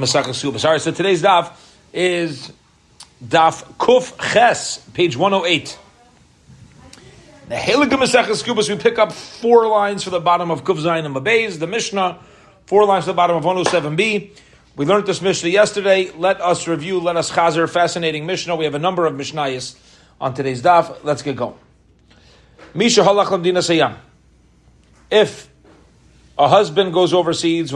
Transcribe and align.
Masachas 0.00 0.40
Subas. 0.42 0.64
All 0.64 0.72
right, 0.72 0.80
so 0.80 0.90
today's 0.90 1.22
daf 1.22 1.52
is 1.92 2.50
daf 3.22 3.64
Kuf 3.74 4.18
Ches, 4.32 4.78
page 4.94 5.16
108. 5.16 5.78
The 7.48 7.54
Helig 7.54 7.90
Masachas 7.90 8.42
Subas, 8.42 8.68
we 8.68 8.76
pick 8.76 8.98
up 8.98 9.12
four 9.12 9.68
lines 9.68 10.02
for 10.02 10.10
the 10.10 10.20
bottom 10.20 10.50
of 10.50 10.64
Kuf 10.64 10.78
Zayin 10.78 11.04
and 11.04 11.14
Mabeis, 11.14 11.58
the 11.58 11.66
Mishnah, 11.66 12.18
four 12.64 12.86
lines 12.86 13.04
for 13.04 13.10
the 13.10 13.16
bottom 13.16 13.36
of 13.36 13.44
107b. 13.44 14.30
We 14.76 14.86
learned 14.86 15.06
this 15.06 15.20
Mishnah 15.20 15.50
yesterday. 15.50 16.10
Let 16.12 16.40
us 16.40 16.66
review, 16.66 17.00
let 17.00 17.16
us 17.16 17.30
chazer, 17.30 17.68
fascinating 17.68 18.24
Mishnah. 18.24 18.56
We 18.56 18.64
have 18.64 18.74
a 18.74 18.78
number 18.78 19.04
of 19.04 19.14
Mishnayos 19.14 19.76
on 20.18 20.32
today's 20.32 20.62
daf. 20.62 21.04
Let's 21.04 21.22
get 21.22 21.36
going. 21.36 21.56
Misha 22.72 23.02
Halach 23.02 23.26
Lamdina 23.26 23.58
Sayyam. 23.58 23.96
If 25.10 25.50
a 26.38 26.48
husband 26.48 26.94
goes 26.94 27.12
overseas, 27.12 27.70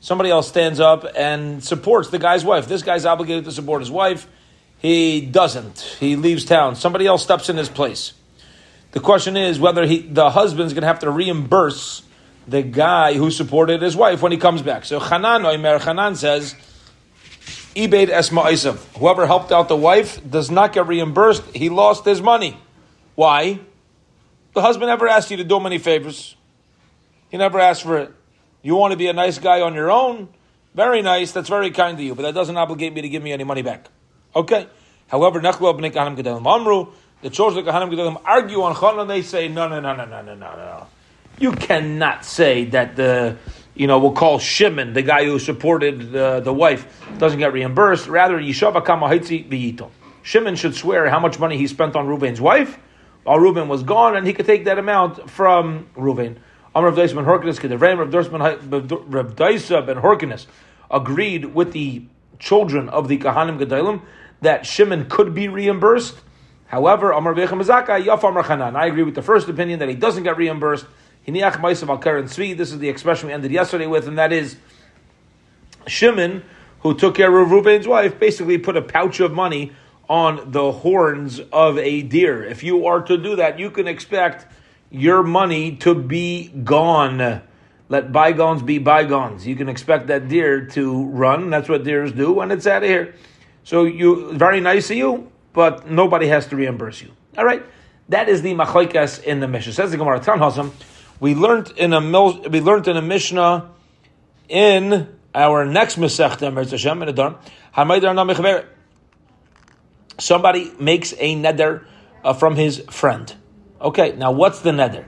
somebody 0.00 0.30
else 0.30 0.48
stands 0.48 0.80
up 0.80 1.04
and 1.16 1.62
supports 1.62 2.10
the 2.10 2.18
guy's 2.18 2.44
wife. 2.44 2.68
This 2.68 2.82
guy's 2.82 3.04
obligated 3.04 3.44
to 3.44 3.52
support 3.52 3.80
his 3.80 3.90
wife. 3.90 4.26
He 4.78 5.20
doesn't. 5.20 5.80
He 5.98 6.16
leaves 6.16 6.44
town. 6.44 6.76
Somebody 6.76 7.06
else 7.06 7.22
steps 7.22 7.48
in 7.48 7.56
his 7.56 7.68
place. 7.68 8.12
The 8.92 9.00
question 9.00 9.36
is 9.36 9.58
whether 9.60 9.84
he, 9.86 9.98
the 10.00 10.30
husband's 10.30 10.72
going 10.72 10.82
to 10.82 10.86
have 10.88 11.00
to 11.00 11.10
reimburse 11.10 12.02
the 12.46 12.62
guy 12.62 13.14
who 13.14 13.30
supported 13.30 13.82
his 13.82 13.94
wife 13.94 14.22
when 14.22 14.32
he 14.32 14.38
comes 14.38 14.62
back. 14.62 14.84
So 14.84 14.98
Hanan 15.00 15.42
Oimer 15.42 15.80
Hanan 15.80 16.16
says, 16.16 16.54
Ebaid 17.74 18.08
Esma 18.08 18.76
Whoever 18.98 19.26
helped 19.26 19.52
out 19.52 19.68
the 19.68 19.76
wife 19.76 20.20
does 20.28 20.50
not 20.50 20.72
get 20.72 20.86
reimbursed. 20.86 21.44
He 21.54 21.68
lost 21.68 22.04
his 22.04 22.22
money. 22.22 22.58
Why? 23.14 23.60
The 24.54 24.62
husband 24.62 24.88
never 24.88 25.06
asked 25.06 25.30
you 25.30 25.36
to 25.36 25.44
do 25.44 25.56
him 25.56 25.66
any 25.66 25.78
favors. 25.78 26.34
He 27.30 27.36
never 27.36 27.60
asked 27.60 27.82
for 27.82 27.98
it. 27.98 28.14
You 28.62 28.74
want 28.74 28.92
to 28.92 28.96
be 28.96 29.06
a 29.06 29.12
nice 29.12 29.38
guy 29.38 29.60
on 29.60 29.74
your 29.74 29.90
own? 29.90 30.28
Very 30.74 31.02
nice. 31.02 31.32
That's 31.32 31.48
very 31.48 31.70
kind 31.70 31.98
of 31.98 32.04
you, 32.04 32.14
but 32.14 32.22
that 32.22 32.34
doesn't 32.34 32.56
obligate 32.56 32.92
me 32.92 33.02
to 33.02 33.08
give 33.08 33.22
me 33.22 33.32
any 33.32 33.44
money 33.44 33.62
back. 33.62 33.88
Okay. 34.34 34.66
However, 35.08 35.40
Nechlo 35.40 35.78
b'nei 35.78 35.92
Kahanim 35.92 36.16
Gedalim 36.16 36.46
Amru, 36.46 36.92
the 37.22 37.30
children 37.30 37.66
of 37.66 37.74
Kahanim 37.74 37.90
Gedalim 37.90 38.20
argue 38.24 38.62
on 38.62 38.74
Chana. 38.74 39.02
And 39.02 39.10
they 39.10 39.22
say, 39.22 39.48
no, 39.48 39.68
no, 39.68 39.80
no, 39.80 39.94
no, 39.94 40.04
no, 40.04 40.22
no, 40.22 40.34
no, 40.34 40.56
no. 40.56 40.86
You 41.38 41.52
cannot 41.52 42.24
say 42.24 42.64
that 42.66 42.96
the, 42.96 43.36
you 43.74 43.86
know, 43.86 44.00
we'll 44.00 44.12
call 44.12 44.38
Shimon, 44.38 44.92
the 44.92 45.02
guy 45.02 45.24
who 45.24 45.38
supported 45.38 46.12
the, 46.12 46.40
the 46.40 46.52
wife, 46.52 47.02
doesn't 47.18 47.38
get 47.38 47.52
reimbursed. 47.52 48.08
Rather, 48.08 48.38
Yishava 48.38 48.84
Kama 48.84 49.06
Haitzi 49.06 49.48
V'yito. 49.48 49.90
Shimon 50.22 50.56
should 50.56 50.74
swear 50.74 51.08
how 51.08 51.20
much 51.20 51.38
money 51.38 51.56
he 51.56 51.68
spent 51.68 51.96
on 51.96 52.06
Ruvain's 52.06 52.40
wife 52.40 52.76
while 53.22 53.38
Reuben 53.38 53.68
was 53.68 53.82
gone, 53.82 54.16
and 54.16 54.26
he 54.26 54.32
could 54.32 54.46
take 54.46 54.64
that 54.64 54.78
amount 54.78 55.30
from 55.30 55.88
Reuben. 55.96 56.40
Amr 56.78 56.90
Rav 56.90 56.96
ben 56.96 57.24
Horkinus, 57.24 57.60
Rav 57.60 59.34
Daisa 59.34 59.84
ben 59.84 59.96
Horkinus 59.96 60.46
agreed 60.88 61.46
with 61.46 61.72
the 61.72 62.04
children 62.38 62.88
of 62.88 63.08
the 63.08 63.18
Kahanim 63.18 63.58
Gedalim 63.58 64.02
that 64.42 64.64
Shimon 64.64 65.08
could 65.08 65.34
be 65.34 65.48
reimbursed. 65.48 66.18
However, 66.66 67.12
Amr 67.12 67.34
Vechamazaka, 67.34 68.04
Yaf. 68.04 68.76
I 68.76 68.86
agree 68.86 69.02
with 69.02 69.16
the 69.16 69.22
first 69.22 69.48
opinion 69.48 69.80
that 69.80 69.88
he 69.88 69.96
doesn't 69.96 70.22
get 70.22 70.36
reimbursed. 70.36 70.86
Hiniach 71.26 71.54
Maisav 71.54 71.88
Al 71.88 71.98
Karen 71.98 72.26
Tzvi. 72.26 72.56
This 72.56 72.70
is 72.70 72.78
the 72.78 72.88
expression 72.88 73.26
we 73.26 73.32
ended 73.32 73.50
yesterday 73.50 73.88
with, 73.88 74.06
and 74.06 74.16
that 74.16 74.32
is 74.32 74.56
Shimon, 75.88 76.44
who 76.82 76.94
took 76.94 77.16
care 77.16 77.36
of 77.36 77.50
Reuben's 77.50 77.88
wife, 77.88 78.20
basically 78.20 78.56
put 78.56 78.76
a 78.76 78.82
pouch 78.82 79.18
of 79.18 79.32
money 79.32 79.72
on 80.08 80.52
the 80.52 80.70
horns 80.70 81.40
of 81.52 81.76
a 81.76 82.02
deer. 82.02 82.44
If 82.44 82.62
you 82.62 82.86
are 82.86 83.02
to 83.02 83.18
do 83.18 83.34
that, 83.34 83.58
you 83.58 83.72
can 83.72 83.88
expect 83.88 84.46
your 84.90 85.22
money 85.22 85.76
to 85.76 85.94
be 85.94 86.48
gone. 86.48 87.42
Let 87.88 88.12
bygones 88.12 88.62
be 88.62 88.78
bygones. 88.78 89.46
You 89.46 89.56
can 89.56 89.68
expect 89.68 90.08
that 90.08 90.28
deer 90.28 90.66
to 90.66 91.04
run. 91.06 91.50
That's 91.50 91.68
what 91.68 91.84
deers 91.84 92.12
do, 92.12 92.32
when 92.32 92.50
it's 92.50 92.66
out 92.66 92.82
of 92.82 92.88
here. 92.88 93.14
So 93.64 93.84
you 93.84 94.32
very 94.32 94.60
nice 94.60 94.90
of 94.90 94.96
you, 94.96 95.30
but 95.52 95.90
nobody 95.90 96.28
has 96.28 96.46
to 96.48 96.56
reimburse 96.56 97.02
you. 97.02 97.12
All 97.36 97.44
right, 97.44 97.64
that 98.08 98.28
is 98.28 98.42
the 98.42 98.54
machlekes 98.54 99.22
in 99.22 99.40
the 99.40 99.48
Mishnah. 99.48 99.72
Says 99.72 99.90
the 99.90 99.96
Gemara 99.96 100.20
Tanhasam. 100.20 100.72
We 101.20 101.34
learned 101.34 101.72
in 101.76 101.92
a 101.92 102.00
we 102.48 102.60
learned 102.60 102.88
in 102.88 102.96
a 102.96 103.02
Mishnah 103.02 103.70
in 104.48 105.08
our 105.34 105.64
next 105.64 105.96
Masechta 105.96 106.52
Merz 106.52 106.70
Hashem 106.70 107.02
in 107.02 107.08
Adon. 107.08 107.36
Somebody 110.18 110.72
makes 110.80 111.12
a 111.12 111.36
neder 111.36 111.84
uh, 112.24 112.32
from 112.32 112.56
his 112.56 112.80
friend. 112.90 113.34
Okay, 113.80 114.14
now 114.16 114.32
what's 114.32 114.60
the 114.60 114.72
nether? 114.72 115.06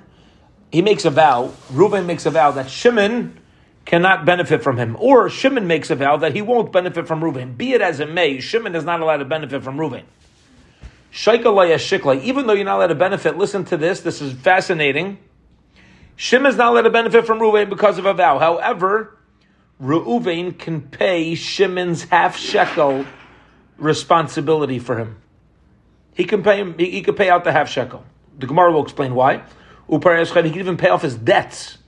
He 0.70 0.82
makes 0.82 1.04
a 1.04 1.10
vow, 1.10 1.52
Reuben 1.72 2.06
makes 2.06 2.26
a 2.26 2.30
vow 2.30 2.52
that 2.52 2.70
Shimon 2.70 3.40
cannot 3.84 4.24
benefit 4.24 4.62
from 4.62 4.76
him, 4.76 4.96
or 5.00 5.28
Shimon 5.28 5.66
makes 5.66 5.90
a 5.90 5.96
vow 5.96 6.18
that 6.18 6.34
he 6.34 6.42
won't 6.42 6.70
benefit 6.70 7.08
from 7.08 7.24
Reuben. 7.24 7.54
Be 7.54 7.72
it 7.72 7.80
as 7.80 7.98
it 7.98 8.10
may, 8.10 8.38
Shimon 8.38 8.76
is 8.76 8.84
not 8.84 9.00
allowed 9.00 9.16
to 9.16 9.24
benefit 9.24 9.64
from 9.64 9.80
Reuben. 9.80 10.04
Shaikalaya 11.12 11.74
Shikla, 11.74 12.22
even 12.22 12.46
though 12.46 12.52
you're 12.52 12.64
not 12.64 12.76
allowed 12.76 12.88
to 12.88 12.94
benefit, 12.94 13.36
listen 13.36 13.64
to 13.66 13.76
this, 13.76 14.00
this 14.00 14.22
is 14.22 14.32
fascinating. 14.32 15.18
Shimon 16.14 16.50
is 16.50 16.56
not 16.56 16.72
allowed 16.72 16.82
to 16.82 16.90
benefit 16.90 17.26
from 17.26 17.40
Reuven 17.40 17.68
because 17.68 17.98
of 17.98 18.06
a 18.06 18.14
vow. 18.14 18.38
However, 18.38 19.18
Reuven 19.82 20.56
can 20.56 20.82
pay 20.82 21.34
Shimon's 21.34 22.04
half 22.04 22.36
shekel 22.36 23.06
responsibility 23.78 24.78
for 24.78 24.98
him. 24.98 25.16
He 26.14 26.24
can 26.24 26.42
pay 26.42 26.58
him, 26.58 26.76
he, 26.78 26.90
he 26.90 27.02
could 27.02 27.16
pay 27.16 27.30
out 27.30 27.44
the 27.44 27.52
half 27.52 27.68
shekel. 27.68 28.04
The 28.40 28.46
Gemara 28.46 28.72
will 28.72 28.82
explain 28.82 29.14
why. 29.14 29.42
He 29.88 29.98
can 29.98 30.46
even 30.46 30.76
pay 30.76 30.88
off 30.88 31.02
his 31.02 31.14
debts. 31.14 31.78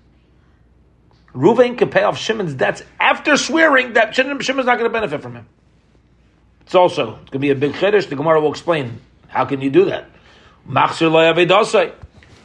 Ruvain 1.34 1.78
can 1.78 1.88
pay 1.88 2.02
off 2.02 2.18
Shimon's 2.18 2.54
debts 2.54 2.82
after 3.00 3.36
swearing 3.36 3.94
that 3.94 4.14
Shimon's 4.14 4.46
not 4.46 4.64
going 4.64 4.84
to 4.84 4.90
benefit 4.90 5.22
from 5.22 5.34
him. 5.34 5.46
It's 6.62 6.74
also 6.74 7.14
it's 7.22 7.30
going 7.30 7.32
to 7.32 7.38
be 7.38 7.50
a 7.50 7.54
big 7.54 7.72
chiddush. 7.72 8.08
The 8.08 8.16
Gemara 8.16 8.40
will 8.40 8.50
explain 8.50 9.00
how 9.28 9.44
can 9.46 9.60
you 9.60 9.70
do 9.70 9.86
that. 9.86 10.10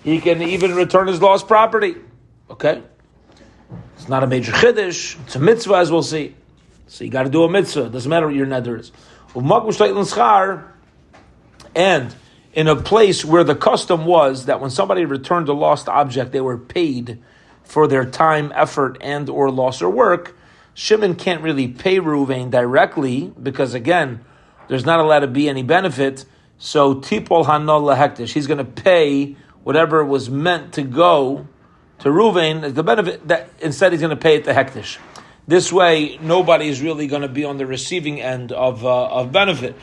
He 0.03 0.21
can 0.21 0.41
even 0.41 0.73
return 0.75 1.07
his 1.07 1.21
lost 1.21 1.47
property. 1.47 1.95
Okay, 2.49 2.81
it's 3.95 4.07
not 4.07 4.23
a 4.23 4.27
major 4.27 4.53
chiddush. 4.53 5.19
It's 5.25 5.35
a 5.35 5.39
mitzvah, 5.39 5.75
as 5.75 5.91
we'll 5.91 6.01
see. 6.01 6.35
So 6.87 7.03
you 7.03 7.09
got 7.09 7.23
to 7.23 7.29
do 7.29 7.43
a 7.43 7.49
mitzvah. 7.49 7.87
It 7.87 7.91
doesn't 7.91 8.09
matter 8.09 8.27
what 8.27 8.35
your 8.35 8.45
nether 8.45 8.77
is. 8.77 8.91
And 11.75 12.15
in 12.57 12.67
a 12.67 12.75
place 12.75 13.23
where 13.23 13.43
the 13.43 13.53
custom 13.53 14.07
was 14.07 14.47
that 14.47 14.59
when 14.59 14.71
somebody 14.71 15.05
returned 15.05 15.47
a 15.47 15.53
lost 15.53 15.87
object, 15.87 16.31
they 16.31 16.41
were 16.41 16.57
paid 16.57 17.19
for 17.63 17.87
their 17.87 18.03
time, 18.03 18.51
effort, 18.55 18.97
and 18.99 19.29
or 19.29 19.51
loss 19.51 19.79
or 19.79 19.91
work. 19.91 20.35
Shimon 20.73 21.13
can't 21.13 21.43
really 21.43 21.67
pay 21.67 21.99
Ruvain 21.99 22.49
directly 22.49 23.31
because 23.39 23.75
again, 23.75 24.25
there's 24.69 24.87
not 24.87 24.99
allowed 24.99 25.19
to 25.19 25.27
be 25.27 25.47
any 25.47 25.61
benefit. 25.61 26.25
So 26.57 26.95
tipol 26.95 27.45
hanol 27.45 27.95
lahektish, 27.95 28.33
he's 28.33 28.47
going 28.47 28.57
to 28.57 28.65
pay 28.65 29.37
whatever 29.63 30.03
was 30.03 30.27
meant 30.27 30.73
to 30.73 30.81
go 30.81 31.47
to 31.99 32.09
Ruvain. 32.09 32.73
The 32.73 32.81
benefit 32.81 33.27
that 33.27 33.49
instead 33.59 33.91
he's 33.91 34.01
going 34.01 34.09
to 34.09 34.15
pay 34.15 34.37
it 34.37 34.45
to 34.45 34.53
hektish. 34.53 34.97
This 35.47 35.71
way, 35.71 36.17
nobody 36.23 36.69
is 36.69 36.81
really 36.81 37.05
going 37.05 37.21
to 37.21 37.29
be 37.29 37.45
on 37.45 37.59
the 37.59 37.67
receiving 37.67 38.19
end 38.19 38.51
of 38.51 38.83
uh, 38.83 39.09
of 39.09 39.31
benefit. 39.31 39.75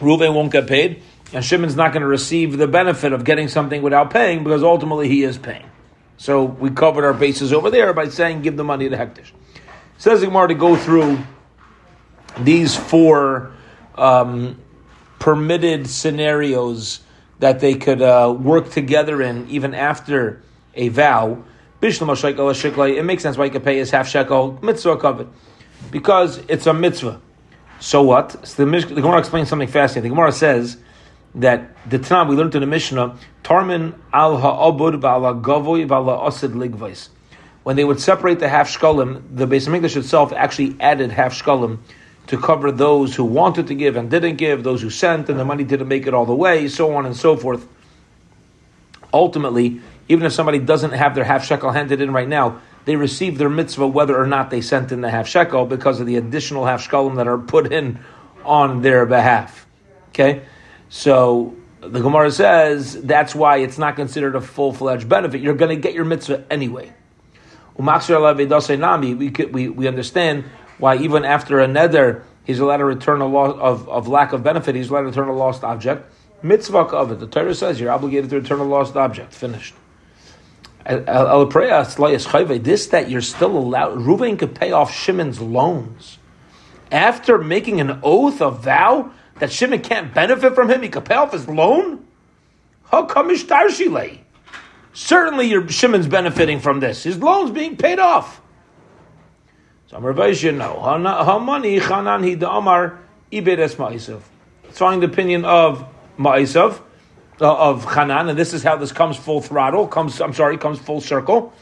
Reuven 0.00 0.34
won't 0.34 0.52
get 0.52 0.66
paid, 0.66 1.02
and 1.32 1.44
Shimon's 1.44 1.76
not 1.76 1.92
going 1.92 2.02
to 2.02 2.08
receive 2.08 2.56
the 2.56 2.68
benefit 2.68 3.12
of 3.12 3.24
getting 3.24 3.48
something 3.48 3.82
without 3.82 4.10
paying 4.10 4.44
because 4.44 4.62
ultimately 4.62 5.08
he 5.08 5.22
is 5.22 5.38
paying. 5.38 5.64
So 6.18 6.44
we 6.44 6.70
covered 6.70 7.04
our 7.04 7.14
bases 7.14 7.52
over 7.52 7.70
there 7.70 7.92
by 7.92 8.08
saying 8.08 8.42
give 8.42 8.56
the 8.56 8.64
money 8.64 8.88
to 8.88 8.96
Hektish. 8.96 9.32
Says 9.98 10.22
Gemara 10.22 10.48
to 10.48 10.54
go 10.54 10.76
through 10.76 11.18
these 12.38 12.76
four 12.76 13.52
um, 13.96 14.60
permitted 15.18 15.88
scenarios 15.88 17.00
that 17.38 17.60
they 17.60 17.74
could 17.74 18.02
uh, 18.02 18.34
work 18.38 18.70
together 18.70 19.20
in 19.22 19.48
even 19.48 19.74
after 19.74 20.42
a 20.74 20.88
vow. 20.88 21.44
It 21.82 23.04
makes 23.04 23.22
sense 23.22 23.36
why 23.36 23.44
you 23.44 23.50
could 23.50 23.64
pay 23.64 23.76
his 23.78 23.90
half 23.90 24.08
shekel 24.08 24.58
mitzvah 24.62 24.96
covered 24.96 25.28
because 25.90 26.38
it's 26.48 26.66
a 26.66 26.74
mitzvah. 26.74 27.20
So 27.80 28.02
what? 28.02 28.46
So 28.46 28.64
the, 28.64 28.70
the 28.80 29.00
Gemara 29.00 29.18
explains 29.18 29.48
something 29.48 29.68
fascinating. 29.68 30.10
The 30.10 30.14
Gemara 30.16 30.32
says 30.32 30.78
that 31.34 31.76
the 31.88 31.98
Tanam 31.98 32.28
we 32.28 32.36
learned 32.36 32.54
in 32.54 32.60
the 32.62 32.66
Mishnah, 32.66 33.16
Tarmin 33.44 33.94
al 34.12 34.38
ha'abud 34.38 35.00
v'ala 35.00 35.40
gavoy 35.40 35.86
v'ala 35.86 36.26
osid 36.26 36.52
ligvais. 36.52 37.08
When 37.62 37.76
they 37.76 37.84
would 37.84 38.00
separate 38.00 38.38
the 38.38 38.48
half 38.48 38.68
shkalim, 38.68 39.22
the 39.30 39.46
Beis 39.46 39.68
Hamikdash 39.68 39.96
itself 39.96 40.32
actually 40.32 40.76
added 40.80 41.10
half 41.10 41.34
shkalim 41.34 41.78
to 42.28 42.38
cover 42.38 42.72
those 42.72 43.14
who 43.14 43.24
wanted 43.24 43.66
to 43.68 43.74
give 43.74 43.96
and 43.96 44.10
didn't 44.10 44.36
give, 44.36 44.64
those 44.64 44.82
who 44.82 44.90
sent 44.90 45.28
and 45.28 45.38
the 45.38 45.44
money 45.44 45.64
didn't 45.64 45.88
make 45.88 46.06
it 46.06 46.14
all 46.14 46.26
the 46.26 46.34
way, 46.34 46.68
so 46.68 46.94
on 46.94 47.06
and 47.06 47.16
so 47.16 47.36
forth. 47.36 47.66
Ultimately, 49.12 49.80
even 50.08 50.26
if 50.26 50.32
somebody 50.32 50.58
doesn't 50.58 50.92
have 50.92 51.14
their 51.14 51.24
half 51.24 51.44
shekel 51.44 51.70
handed 51.70 52.00
in 52.00 52.12
right 52.12 52.28
now, 52.28 52.60
they 52.86 52.96
receive 52.96 53.36
their 53.36 53.50
mitzvah 53.50 53.86
whether 53.86 54.16
or 54.16 54.26
not 54.26 54.48
they 54.48 54.62
sent 54.62 54.92
in 54.92 55.02
the 55.02 55.10
half 55.10 55.28
shekel 55.28 55.66
because 55.66 56.00
of 56.00 56.06
the 56.06 56.16
additional 56.16 56.64
half 56.64 56.88
shekalim 56.88 57.16
that 57.16 57.28
are 57.28 57.36
put 57.36 57.72
in 57.72 57.98
on 58.44 58.80
their 58.80 59.04
behalf. 59.04 59.66
Okay, 60.10 60.42
so 60.88 61.54
the 61.80 62.00
Gemara 62.00 62.30
says 62.30 63.02
that's 63.02 63.34
why 63.34 63.58
it's 63.58 63.76
not 63.76 63.96
considered 63.96 64.34
a 64.34 64.40
full 64.40 64.72
fledged 64.72 65.08
benefit. 65.08 65.40
You're 65.40 65.54
going 65.54 65.76
to 65.76 65.80
get 65.80 65.94
your 65.94 66.04
mitzvah 66.04 66.46
anyway. 66.50 66.92
We, 67.76 67.84
we, 69.52 69.68
we 69.68 69.88
understand 69.88 70.44
why 70.78 70.96
even 70.96 71.24
after 71.24 71.60
a 71.60 71.66
neder, 71.66 72.22
he's 72.44 72.60
allowed 72.60 72.78
to 72.78 72.84
return 72.84 73.20
a 73.20 73.26
loss 73.26 73.58
of, 73.58 73.88
of 73.88 74.08
lack 74.08 74.32
of 74.32 74.42
benefit, 74.42 74.74
he's 74.74 74.88
allowed 74.88 75.02
to 75.02 75.06
return 75.08 75.28
a 75.28 75.34
lost 75.34 75.62
object. 75.64 76.10
Mitzvah 76.42 76.78
of 76.78 77.12
it. 77.12 77.18
The 77.18 77.26
Torah 77.26 77.54
says 77.54 77.80
you're 77.80 77.90
obligated 77.90 78.30
to 78.30 78.36
return 78.36 78.60
a 78.60 78.64
lost 78.64 78.96
object. 78.96 79.34
Finished. 79.34 79.74
This 80.88 82.86
that 82.86 83.10
you're 83.10 83.20
still 83.20 83.56
allowed, 83.56 83.98
Reuven 83.98 84.38
could 84.38 84.54
pay 84.54 84.72
off 84.72 84.94
Shimon's 84.94 85.40
loans 85.40 86.18
after 86.92 87.38
making 87.38 87.80
an 87.80 87.98
oath 88.02 88.40
of 88.40 88.62
vow 88.62 89.10
that 89.40 89.52
Shimon 89.52 89.80
can't 89.80 90.14
benefit 90.14 90.54
from 90.54 90.70
him. 90.70 90.82
He 90.82 90.88
could 90.88 91.04
pay 91.04 91.16
off 91.16 91.32
his 91.32 91.48
loan. 91.48 92.06
How 92.90 93.04
come 93.04 93.28
Certainly, 94.92 95.46
your 95.46 95.68
Shimon's 95.68 96.06
benefiting 96.06 96.60
from 96.60 96.80
this. 96.80 97.02
His 97.02 97.18
loan's 97.18 97.50
being 97.50 97.76
paid 97.76 97.98
off. 97.98 98.40
So 99.88 100.00
Rabbi. 100.00 100.32
How 100.32 101.38
money 101.38 101.80
Chanan 101.80 102.38
the 102.38 102.50
Amar 102.50 103.00
Ibedes 103.32 103.76
Ma'isav. 103.76 104.20
Following 104.70 105.00
the 105.00 105.06
opinion 105.06 105.44
of 105.44 105.86
Ma'isav, 106.18 106.80
uh, 107.40 107.70
of 107.70 107.84
Hanan, 107.84 108.28
and 108.28 108.38
this 108.38 108.52
is 108.54 108.62
how 108.62 108.76
this 108.76 108.92
comes 108.92 109.16
full 109.16 109.40
throttle, 109.40 109.86
comes, 109.86 110.20
I'm 110.20 110.32
sorry, 110.32 110.56
comes 110.56 110.78
full 110.78 111.00
circle, 111.00 111.52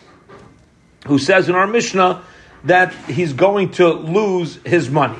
who 1.06 1.18
says 1.18 1.48
in 1.48 1.54
our 1.54 1.66
Mishnah 1.66 2.22
that 2.64 2.94
he's 3.06 3.32
going 3.32 3.72
to 3.72 3.92
lose 3.92 4.56
his 4.64 4.88
money. 4.88 5.18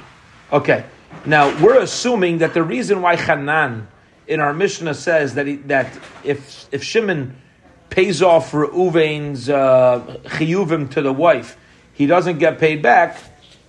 Okay, 0.53 0.85
now 1.27 1.49
we're 1.63 1.81
assuming 1.81 2.39
that 2.39 2.55
the 2.55 2.63
reason 2.63 3.03
why 3.03 3.17
Hanan 3.17 3.89
in 4.27 4.41
our 4.41 4.53
Mishnah 4.53 4.95
says 4.95 5.35
that 5.35 5.47
he, 5.47 5.57
that 5.57 5.99
if 6.23 6.67
if 6.73 6.83
Shimon 6.83 7.37
pays 7.91 8.23
off 8.23 8.53
Reuven's 8.53 9.49
uh, 9.49 10.19
to 10.29 11.03
the 11.03 11.13
wife, 11.13 11.57
he 11.93 12.07
doesn't 12.07 12.39
get 12.39 12.59
paid 12.59 12.83
back. 12.83 13.19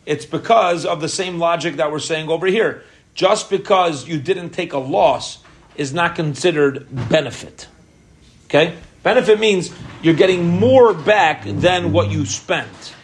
It's 0.05 0.25
because 0.25 0.85
of 0.85 1.01
the 1.01 1.09
same 1.09 1.39
logic 1.39 1.77
that 1.77 1.91
we're 1.91 1.99
saying 1.99 2.29
over 2.29 2.47
here. 2.47 2.83
Just 3.13 3.49
because 3.49 4.07
you 4.07 4.19
didn't 4.19 4.51
take 4.51 4.73
a 4.73 4.77
loss 4.77 5.39
is 5.77 5.93
not 5.93 6.15
considered 6.15 6.87
benefit. 7.09 7.67
Okay? 8.45 8.75
Benefit 9.03 9.39
means 9.39 9.71
you're 10.01 10.15
getting 10.15 10.47
more 10.47 10.93
back 10.93 11.43
than 11.45 11.91
what 11.91 12.11
you 12.11 12.25
spent. 12.25 12.95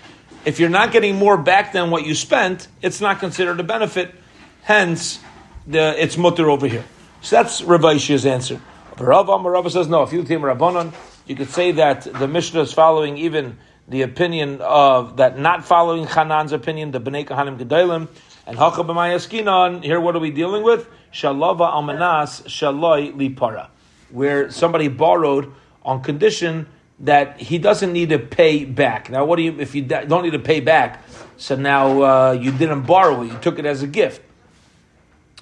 If 0.46 0.60
you're 0.60 0.70
not 0.70 0.92
getting 0.92 1.16
more 1.16 1.38
back 1.38 1.74
than 1.74 1.92
what 1.92 2.06
you 2.06 2.16
spent, 2.16 2.68
it's 2.82 3.02
not 3.02 3.20
considered 3.20 3.60
a 3.60 3.64
benefit. 3.64 4.16
Hence, 4.64 5.20
the, 5.68 6.02
it's 6.02 6.18
mutter 6.18 6.50
over 6.50 6.68
here. 6.68 6.84
So 7.22 7.36
that's 7.36 7.62
Rav 7.62 7.86
answer. 7.86 8.60
Rav 8.98 9.28
Rava 9.28 9.70
says 9.70 9.88
no. 9.88 10.02
If 10.04 10.14
you 10.14 10.24
team 10.24 10.42
Rabbanon, 10.42 10.94
you 11.26 11.36
could 11.36 11.50
say 11.50 11.74
that 11.74 12.04
the 12.04 12.28
Mishnah 12.28 12.62
is 12.62 12.74
following 12.74 13.18
even 13.18 13.58
the 13.88 14.02
opinion 14.02 14.62
of 14.62 15.18
that 15.18 15.38
not 15.38 15.66
following 15.66 16.06
Hanan's 16.06 16.52
opinion, 16.52 16.92
the 16.92 17.00
Bnei 17.00 17.28
Kahanim 17.28 17.58
Gedalim, 17.60 18.08
and 18.48 18.58
Hacha 18.58 18.84
B'mayaskinon. 18.84 19.84
Here, 19.84 20.00
what 20.00 20.16
are 20.16 20.20
we 20.20 20.32
dealing 20.32 20.64
with? 20.64 20.88
Shalava 21.12 21.74
Almanas 21.74 22.44
Shaloi 22.44 23.14
Lipara, 23.14 23.68
where 24.10 24.50
somebody 24.52 24.88
borrowed 24.88 25.52
on 25.84 26.02
condition 26.02 26.68
that 27.00 27.40
he 27.40 27.58
doesn't 27.58 27.92
need 27.92 28.10
to 28.10 28.20
pay 28.20 28.64
back. 28.66 29.10
Now, 29.10 29.26
what 29.26 29.38
do 29.38 29.44
you 29.44 29.60
if 29.60 29.76
you 29.76 29.82
don't 29.82 30.24
need 30.24 30.32
to 30.32 30.40
pay 30.40 30.60
back? 30.60 31.04
So 31.38 31.56
now 31.56 32.02
uh, 32.02 32.32
you 32.34 32.52
didn't 32.52 32.84
borrow 32.84 33.24
it; 33.24 33.32
you 33.32 33.38
took 33.40 33.60
it 33.60 33.66
as 33.66 33.82
a 33.82 33.88
gift. 33.88 34.22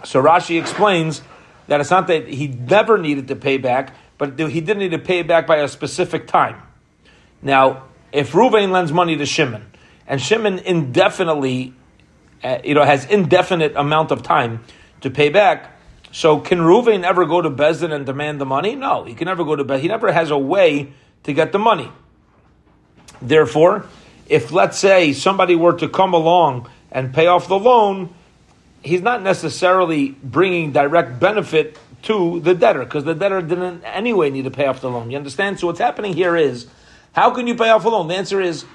So 0.06 0.21
Rashi 0.24 0.60
explains 0.60 1.21
that 1.68 1.81
it's 1.81 1.92
not 1.92 2.07
that 2.07 2.27
he 2.27 2.48
never 2.48 2.98
needed 2.98 3.27
to 3.27 3.36
pay 3.36 3.57
back, 3.57 3.94
but 4.18 4.39
he 4.39 4.62
didn't 4.62 4.80
need 4.80 4.92
to 4.92 5.00
pay 5.00 5.24
back 5.24 5.45
by 5.45 5.57
a 5.57 5.68
specific 5.68 6.27
time. 6.27 6.62
Now, 7.42 7.83
if 8.12 8.31
Ruvain 8.31 8.72
lends 8.72 8.92
money 8.92 9.18
to 9.18 9.25
Shimon, 9.25 9.65
and 10.07 10.22
Shimon 10.22 10.60
indefinitely, 10.60 11.74
uh, 12.44 12.60
you 12.63 12.74
know, 12.74 12.83
has 12.83 13.06
indefinite 13.06 13.75
amount 13.75 14.12
of 14.12 14.24
time 14.24 14.63
to 15.01 15.10
pay 15.10 15.30
back, 15.30 15.78
so 16.12 16.40
can 16.40 16.60
Ruvain 16.60 17.04
ever 17.04 17.25
go 17.25 17.42
to 17.42 17.50
Bezdin 17.50 17.92
and 17.92 18.06
demand 18.06 18.42
the 18.42 18.46
money? 18.46 18.75
No, 18.75 19.04
he 19.04 19.13
can 19.13 19.25
never 19.25 19.44
go 19.44 19.56
to 19.56 19.63
Bezdin. 19.63 19.81
He 19.81 19.88
never 19.88 20.12
has 20.12 20.31
a 20.31 20.38
way 20.38 20.94
to 21.24 21.34
get 21.34 21.51
the 21.51 21.60
money. 21.60 21.92
Therefore, 23.22 23.86
if 24.28 24.51
let's 24.51 24.78
say 24.78 25.13
somebody 25.13 25.56
were 25.56 25.74
to 25.74 25.90
come 25.90 26.13
along 26.13 26.69
and 26.92 27.13
pay 27.13 27.28
off 27.28 27.48
the 27.48 27.60
loan, 27.60 28.13
he's 28.81 29.01
not 29.01 29.22
necessarily 29.22 30.10
bringing 30.10 30.72
direct 30.72 31.19
benefit 31.19 31.78
to 32.04 32.40
the 32.40 32.56
debtor 32.56 32.86
because 32.86 33.04
the 33.04 33.13
debtor 33.13 33.42
didn't 33.42 33.84
anyway 33.84 34.30
need 34.30 34.44
to 34.44 34.51
pay 34.51 34.66
off 34.68 34.81
the 34.81 34.90
loan. 34.90 35.12
You 35.12 35.18
understand? 35.18 35.60
So 35.60 35.68
what's 35.68 35.80
happening 35.80 36.13
here 36.13 36.36
is, 36.36 36.68
how 37.12 37.31
can 37.31 37.46
you 37.46 37.56
pay 37.56 37.69
off 37.69 37.84
a 37.86 37.90
loan? 37.90 38.07
The 38.07 38.16
answer 38.16 38.40
is, 38.40 38.66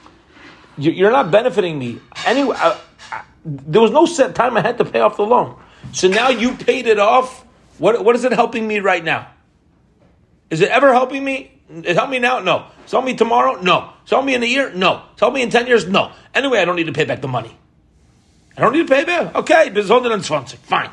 you're 0.77 1.13
not 1.13 1.31
benefiting 1.31 1.79
me. 1.79 2.01
Anyway, 2.27 2.57
uh, 2.59 2.77
uh, 3.13 3.23
there 3.45 3.81
was 3.81 3.93
no 3.93 4.07
set 4.07 4.35
time 4.35 4.57
I 4.57 4.61
had 4.61 4.79
to 4.79 4.85
pay 4.85 5.01
off 5.01 5.17
the 5.17 5.25
loan. 5.25 5.57
So 5.93 6.09
now 6.09 6.29
you 6.29 6.55
paid 6.55 6.87
it 6.87 6.99
off. 6.99 7.45
What, 7.79 8.05
what 8.05 8.17
is 8.17 8.25
it 8.25 8.33
helping 8.33 8.67
me 8.67 8.79
right 8.79 9.05
now? 9.05 9.29
Is 10.51 10.61
it 10.61 10.71
ever 10.71 10.93
helping 10.93 11.25
me? 11.25 11.53
It 11.69 11.97
help 11.97 12.11
me 12.11 12.19
now? 12.19 12.41
No. 12.41 12.67
Tell 12.87 13.03
me 13.03 13.15
tomorrow? 13.15 13.61
No. 13.61 13.93
Tell 14.07 14.23
me 14.23 14.35
in 14.35 14.43
a 14.43 14.47
year? 14.47 14.73
No. 14.73 15.03
Tell 15.17 15.31
me 15.31 15.43
in 15.43 15.51
10 15.51 15.67
years? 15.67 15.87
No. 15.87 16.13
Anyway, 16.35 16.59
I 16.59 16.65
don't 16.65 16.77
need 16.77 16.87
to 16.87 16.93
pay 16.93 17.05
back 17.05 17.21
the 17.21 17.29
money. 17.29 17.57
I 18.57 18.61
don't 18.61 18.73
need 18.73 18.87
to 18.87 18.95
pay 18.95 19.05
back? 19.05 19.35
Okay, 19.35 19.71
besonderen 19.71 20.23
Fine. 20.59 20.91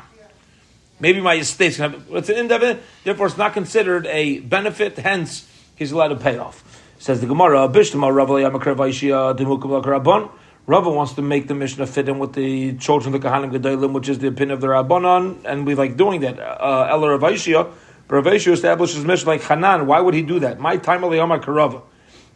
Maybe 0.98 1.20
my 1.20 1.36
estate's 1.36 1.78
going 1.78 1.92
to 1.92 2.16
it's 2.16 2.28
an 2.28 2.38
indefinite, 2.38 2.82
therefore 3.04 3.26
it's 3.26 3.36
not 3.36 3.54
considered 3.54 4.06
a 4.06 4.38
benefit, 4.38 4.96
hence 4.98 5.48
he's 5.74 5.92
allowed 5.92 6.08
to 6.08 6.16
pay 6.16 6.38
off. 6.38 6.62
Says 6.98 7.20
the 7.20 7.26
Gemara, 7.26 7.68
Bishtama 7.68 8.12
Rabban. 8.12 10.30
Rava 10.64 10.90
wants 10.90 11.14
to 11.14 11.22
make 11.22 11.48
the 11.48 11.54
Mishnah 11.54 11.86
fit 11.86 12.08
in 12.08 12.20
with 12.20 12.34
the 12.34 12.76
children 12.76 13.12
of 13.14 13.20
the 13.20 13.28
Kahanim 13.28 13.52
Gedalim, 13.52 13.92
which 13.92 14.08
is 14.08 14.20
the 14.20 14.28
opinion 14.28 14.52
of 14.52 14.60
the 14.60 14.68
Rabbanon, 14.68 15.44
and 15.44 15.66
we 15.66 15.74
like 15.74 15.96
doing 15.96 16.20
that. 16.20 16.38
Uh, 16.38 16.86
Ella 16.88 17.16
Rav 17.16 17.82
Rav 18.08 18.26
establishes 18.26 19.04
Mishnah 19.04 19.28
like 19.28 19.42
Hanan. 19.42 19.86
Why 19.86 20.00
would 20.00 20.14
he 20.14 20.22
do 20.22 20.38
that? 20.40 20.60
My 20.60 20.76
time 20.76 21.00
Aliyama 21.00 21.42
Karava. 21.42 21.82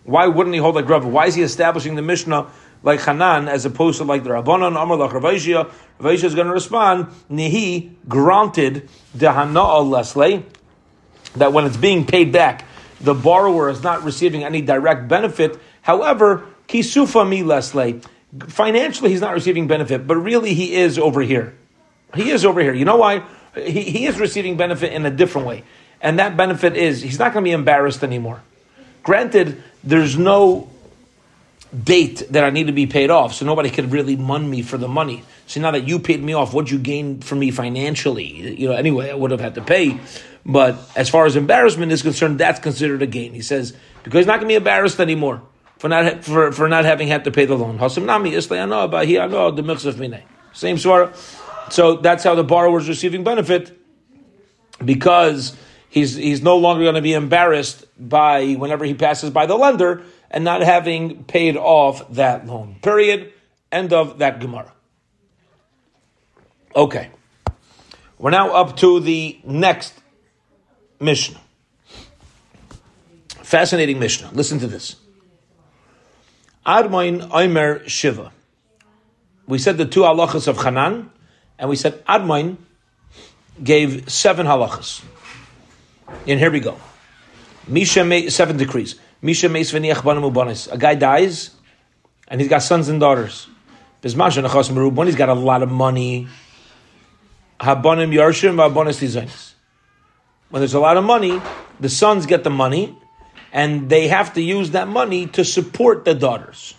Why 0.02 0.26
wouldn't 0.26 0.54
he 0.54 0.60
hold 0.60 0.74
like 0.74 0.88
Rava? 0.88 1.06
Why 1.06 1.26
is 1.26 1.36
he 1.36 1.42
establishing 1.42 1.94
the 1.94 2.02
Mishnah 2.02 2.48
like 2.82 3.00
Hanan 3.00 3.46
as 3.46 3.64
opposed 3.64 3.98
to 3.98 4.04
like 4.04 4.24
the 4.24 4.30
Rabbanon? 4.30 4.70
Amar 4.70 4.96
Lach. 4.96 5.12
Ravashia 5.12 6.24
is 6.24 6.34
going 6.34 6.48
to 6.48 6.52
respond, 6.52 7.06
Nihi 7.30 7.94
granted 8.08 8.88
the 9.14 9.26
Hana'al 9.26 9.88
Leslie, 9.88 10.44
that 11.36 11.52
when 11.52 11.64
it's 11.64 11.76
being 11.76 12.04
paid 12.04 12.32
back, 12.32 12.64
the 13.00 13.14
borrower 13.14 13.70
is 13.70 13.84
not 13.84 14.02
receiving 14.02 14.42
any 14.42 14.62
direct 14.62 15.06
benefit. 15.06 15.60
However, 15.82 16.46
Kisufa 16.68 17.28
mi 17.28 17.42
Leslie, 17.42 18.00
financially 18.48 19.10
he's 19.10 19.20
not 19.20 19.34
receiving 19.34 19.66
benefit, 19.66 20.06
but 20.06 20.16
really 20.16 20.54
he 20.54 20.74
is 20.74 20.98
over 20.98 21.20
here. 21.22 21.54
He 22.14 22.30
is 22.30 22.44
over 22.44 22.60
here. 22.60 22.74
You 22.74 22.84
know 22.84 22.96
why? 22.96 23.24
he, 23.56 23.82
he 23.82 24.06
is 24.06 24.18
receiving 24.18 24.56
benefit 24.56 24.92
in 24.92 25.06
a 25.06 25.10
different 25.10 25.46
way. 25.46 25.64
And 26.00 26.18
that 26.18 26.36
benefit 26.36 26.76
is 26.76 27.02
he's 27.02 27.18
not 27.18 27.32
going 27.32 27.44
to 27.44 27.48
be 27.48 27.52
embarrassed 27.52 28.02
anymore. 28.02 28.42
Granted, 29.02 29.62
there's 29.82 30.18
no 30.18 30.68
date 31.84 32.22
that 32.30 32.44
I 32.44 32.50
need 32.50 32.66
to 32.66 32.72
be 32.72 32.86
paid 32.86 33.10
off, 33.10 33.34
so 33.34 33.44
nobody 33.44 33.70
could 33.70 33.92
really 33.92 34.16
mun 34.16 34.48
me 34.48 34.62
for 34.62 34.78
the 34.78 34.88
money. 34.88 35.24
So 35.46 35.60
now 35.60 35.70
that 35.72 35.88
you 35.88 35.98
paid 35.98 36.22
me 36.22 36.32
off, 36.32 36.52
what 36.52 36.70
you 36.70 36.78
gained 36.78 37.24
from 37.24 37.38
me 37.38 37.50
financially? 37.50 38.58
You 38.60 38.68
know, 38.68 38.74
anyway, 38.74 39.10
I 39.10 39.14
would 39.14 39.30
have 39.30 39.40
had 39.40 39.54
to 39.54 39.62
pay. 39.62 39.98
But 40.44 40.78
as 40.94 41.08
far 41.08 41.26
as 41.26 41.34
embarrassment 41.34 41.92
is 41.92 42.02
concerned, 42.02 42.38
that's 42.38 42.60
considered 42.60 43.02
a 43.02 43.06
gain. 43.06 43.32
He 43.32 43.42
says 43.42 43.74
because 44.04 44.18
he's 44.18 44.26
not 44.26 44.34
going 44.34 44.48
to 44.48 44.52
be 44.52 44.54
embarrassed 44.54 45.00
anymore 45.00 45.42
for 45.78 45.88
not 45.88 46.24
for, 46.24 46.52
for 46.52 46.68
not 46.68 46.84
having 46.84 47.08
had 47.08 47.24
to 47.24 47.30
pay 47.30 47.44
the 47.44 47.56
loan. 47.56 47.78
Same 50.52 50.78
sort. 50.78 51.16
So 51.70 51.96
that's 51.96 52.24
how 52.24 52.34
the 52.34 52.44
borrower 52.44 52.78
is 52.78 52.88
receiving 52.88 53.24
benefit 53.24 53.78
because 54.84 55.56
he's 55.88 56.14
he's 56.14 56.42
no 56.42 56.56
longer 56.56 56.84
going 56.84 56.94
to 56.94 57.02
be 57.02 57.12
embarrassed 57.12 57.84
by 57.98 58.54
whenever 58.54 58.84
he 58.84 58.94
passes 58.94 59.30
by 59.30 59.46
the 59.46 59.56
lender 59.56 60.04
and 60.30 60.44
not 60.44 60.62
having 60.62 61.24
paid 61.24 61.56
off 61.56 62.08
that 62.10 62.46
loan. 62.46 62.76
Period. 62.82 63.32
End 63.72 63.92
of 63.92 64.18
that 64.18 64.40
Gemara. 64.40 64.72
Okay. 66.74 67.10
We're 68.18 68.30
now 68.30 68.50
up 68.54 68.76
to 68.78 69.00
the 69.00 69.38
next 69.44 69.94
Mishnah. 71.00 71.40
Fascinating 73.42 73.98
Mishnah. 73.98 74.30
Listen 74.32 74.58
to 74.60 74.66
this. 74.66 74.96
Admoin 76.66 77.30
Omer 77.32 77.88
Shiva. 77.88 78.32
We 79.46 79.58
said 79.58 79.78
the 79.78 79.86
two 79.86 80.00
halachas 80.00 80.48
of 80.48 80.56
Hanan 80.62 81.10
and 81.58 81.70
we 81.70 81.76
said 81.76 82.04
Admain 82.06 82.56
gave 83.62 84.10
seven 84.10 84.46
halachas. 84.46 85.02
And 86.26 86.38
here 86.38 86.50
we 86.50 86.60
go. 86.60 86.76
Misha 87.66 88.04
made 88.04 88.30
seven 88.32 88.56
decrees. 88.56 88.96
Misha 89.22 89.48
meis 89.48 89.72
v'niach 89.72 90.72
A 90.72 90.78
guy 90.78 90.94
dies, 90.94 91.50
and 92.28 92.40
he's 92.40 92.50
got 92.50 92.62
sons 92.62 92.88
and 92.88 93.00
daughters. 93.00 93.48
Bismasha 94.02 94.46
nachas 94.46 94.70
merubon. 94.70 95.06
He's 95.06 95.16
got 95.16 95.28
a 95.28 95.34
lot 95.34 95.62
of 95.62 95.70
money. 95.70 96.28
Habanim 97.58 98.14
yarshim 98.14 98.54
v'abonis 98.54 99.00
tizaynis. 99.00 99.54
When 100.50 100.60
there's 100.60 100.74
a 100.74 100.80
lot 100.80 100.96
of 100.96 101.04
money, 101.04 101.40
the 101.80 101.88
sons 101.88 102.26
get 102.26 102.44
the 102.44 102.50
money, 102.50 102.96
and 103.52 103.88
they 103.88 104.08
have 104.08 104.34
to 104.34 104.42
use 104.42 104.72
that 104.72 104.88
money 104.88 105.26
to 105.28 105.44
support 105.44 106.04
the 106.04 106.14
daughters. 106.14 106.74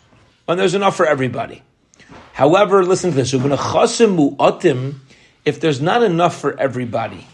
And 0.48 0.60
there's 0.60 0.76
enough 0.76 0.96
for 0.96 1.06
everybody. 1.06 1.64
However, 2.34 2.84
listen 2.84 3.12
to 3.12 3.16
this. 3.16 3.34
If 3.34 3.42
there's 5.60 5.82
not 5.82 6.04
enough 6.04 6.40
for 6.40 6.60
everybody. 6.60 7.28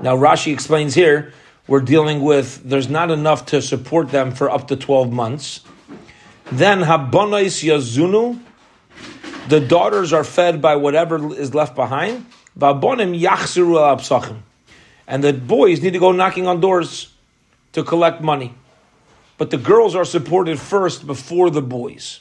Now 0.00 0.16
Rashi 0.16 0.52
explains 0.52 0.94
here, 0.94 1.32
we're 1.66 1.80
dealing 1.80 2.22
with 2.22 2.62
there's 2.64 2.88
not 2.88 3.10
enough 3.10 3.46
to 3.46 3.60
support 3.60 4.10
them 4.10 4.32
for 4.32 4.50
up 4.50 4.68
to 4.68 4.76
12 4.76 5.12
months. 5.12 5.60
Then 6.50 6.80
Habonais 6.80 7.62
Yazunu, 7.62 8.40
the 9.48 9.60
daughters 9.60 10.12
are 10.12 10.24
fed 10.24 10.62
by 10.62 10.76
whatever 10.76 11.34
is 11.34 11.54
left 11.54 11.74
behind. 11.74 12.26
And 15.06 15.24
the 15.24 15.32
boys 15.32 15.82
need 15.82 15.92
to 15.92 15.98
go 15.98 16.12
knocking 16.12 16.46
on 16.46 16.60
doors 16.60 17.12
to 17.72 17.84
collect 17.84 18.22
money. 18.22 18.54
But 19.38 19.50
the 19.50 19.56
girls 19.56 19.94
are 19.94 20.04
supported 20.04 20.58
first 20.58 21.06
before 21.06 21.48
the 21.48 21.62
boys. 21.62 22.20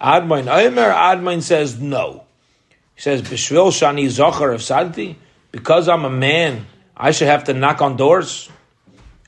Admain 0.00 0.46
Aymer 0.46 0.90
Admain 0.90 1.42
says 1.42 1.80
no. 1.80 2.24
He 2.94 3.00
says 3.00 3.22
Bishvil 3.22 3.70
Shani 3.70 4.08
Zachar 4.08 4.52
of 4.52 4.60
Sadti, 4.60 5.16
because 5.50 5.88
I'm 5.88 6.04
a 6.04 6.10
man, 6.10 6.66
I 6.96 7.10
should 7.10 7.28
have 7.28 7.44
to 7.44 7.54
knock 7.54 7.80
on 7.80 7.96
doors, 7.96 8.50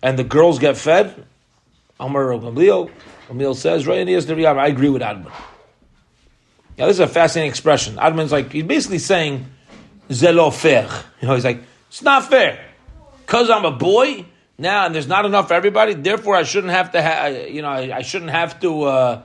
and 0.03 0.19
the 0.19 0.25
girls 0.25 0.59
get 0.59 0.77
fed. 0.77 1.25
Amar 1.99 2.27
Gamliel, 2.27 2.91
Gamliel 3.29 3.57
says, 3.57 3.87
right? 3.87 4.07
and 4.07 4.61
I 4.61 4.67
agree 4.67 4.91
with 4.91 5.03
Adman. 5.03 5.33
Yeah, 6.77 6.87
this 6.87 6.97
is 6.97 7.01
a 7.01 7.07
fascinating 7.07 7.49
expression. 7.49 7.97
Adman's 7.97 8.31
like 8.33 8.53
he's 8.53 8.65
basically 8.65 8.99
saying, 8.99 9.47
"Zelo 10.11 10.53
fair." 10.53 10.89
You 11.23 11.29
know, 11.29 11.35
he's 11.35 11.47
like, 11.47 11.63
"It's 11.89 12.03
not 12.03 12.29
fair, 12.29 12.63
because 13.25 13.49
I'm 13.49 13.65
a 13.65 13.71
boy 13.71 14.27
now, 14.59 14.87
and 14.87 14.95
there's 14.95 15.09
not 15.09 15.25
enough 15.25 15.49
for 15.49 15.55
everybody. 15.55 15.95
Therefore, 15.95 16.37
I 16.37 16.43
shouldn't 16.43 16.73
have 16.73 16.93
to. 16.93 17.03
have. 17.03 17.51
you 17.51 17.63
know, 17.63 17.69
I, 17.69 17.99
I, 17.99 18.03
shouldn't 18.03 18.31
have 18.31 18.61
to." 18.61 18.83
Uh, 18.83 19.23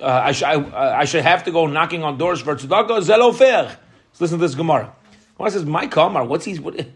uh, 0.00 0.04
I, 0.06 0.32
sh- 0.32 0.42
I, 0.42 1.00
I, 1.00 1.04
should 1.04 1.22
have 1.22 1.44
to 1.44 1.50
go 1.50 1.66
knocking 1.66 2.02
on 2.02 2.16
doors 2.16 2.40
for 2.40 2.56
tzedakah. 2.56 3.02
Zelo 3.02 3.34
fair. 3.34 3.76
listen 4.18 4.38
to 4.38 4.42
this 4.46 4.54
Gemara. 4.54 4.94
Gemara 5.36 5.50
says, 5.50 5.66
"My 5.66 5.86
kamar. 5.86 6.24
What's 6.24 6.46
he? 6.46 6.58
What, 6.58 6.86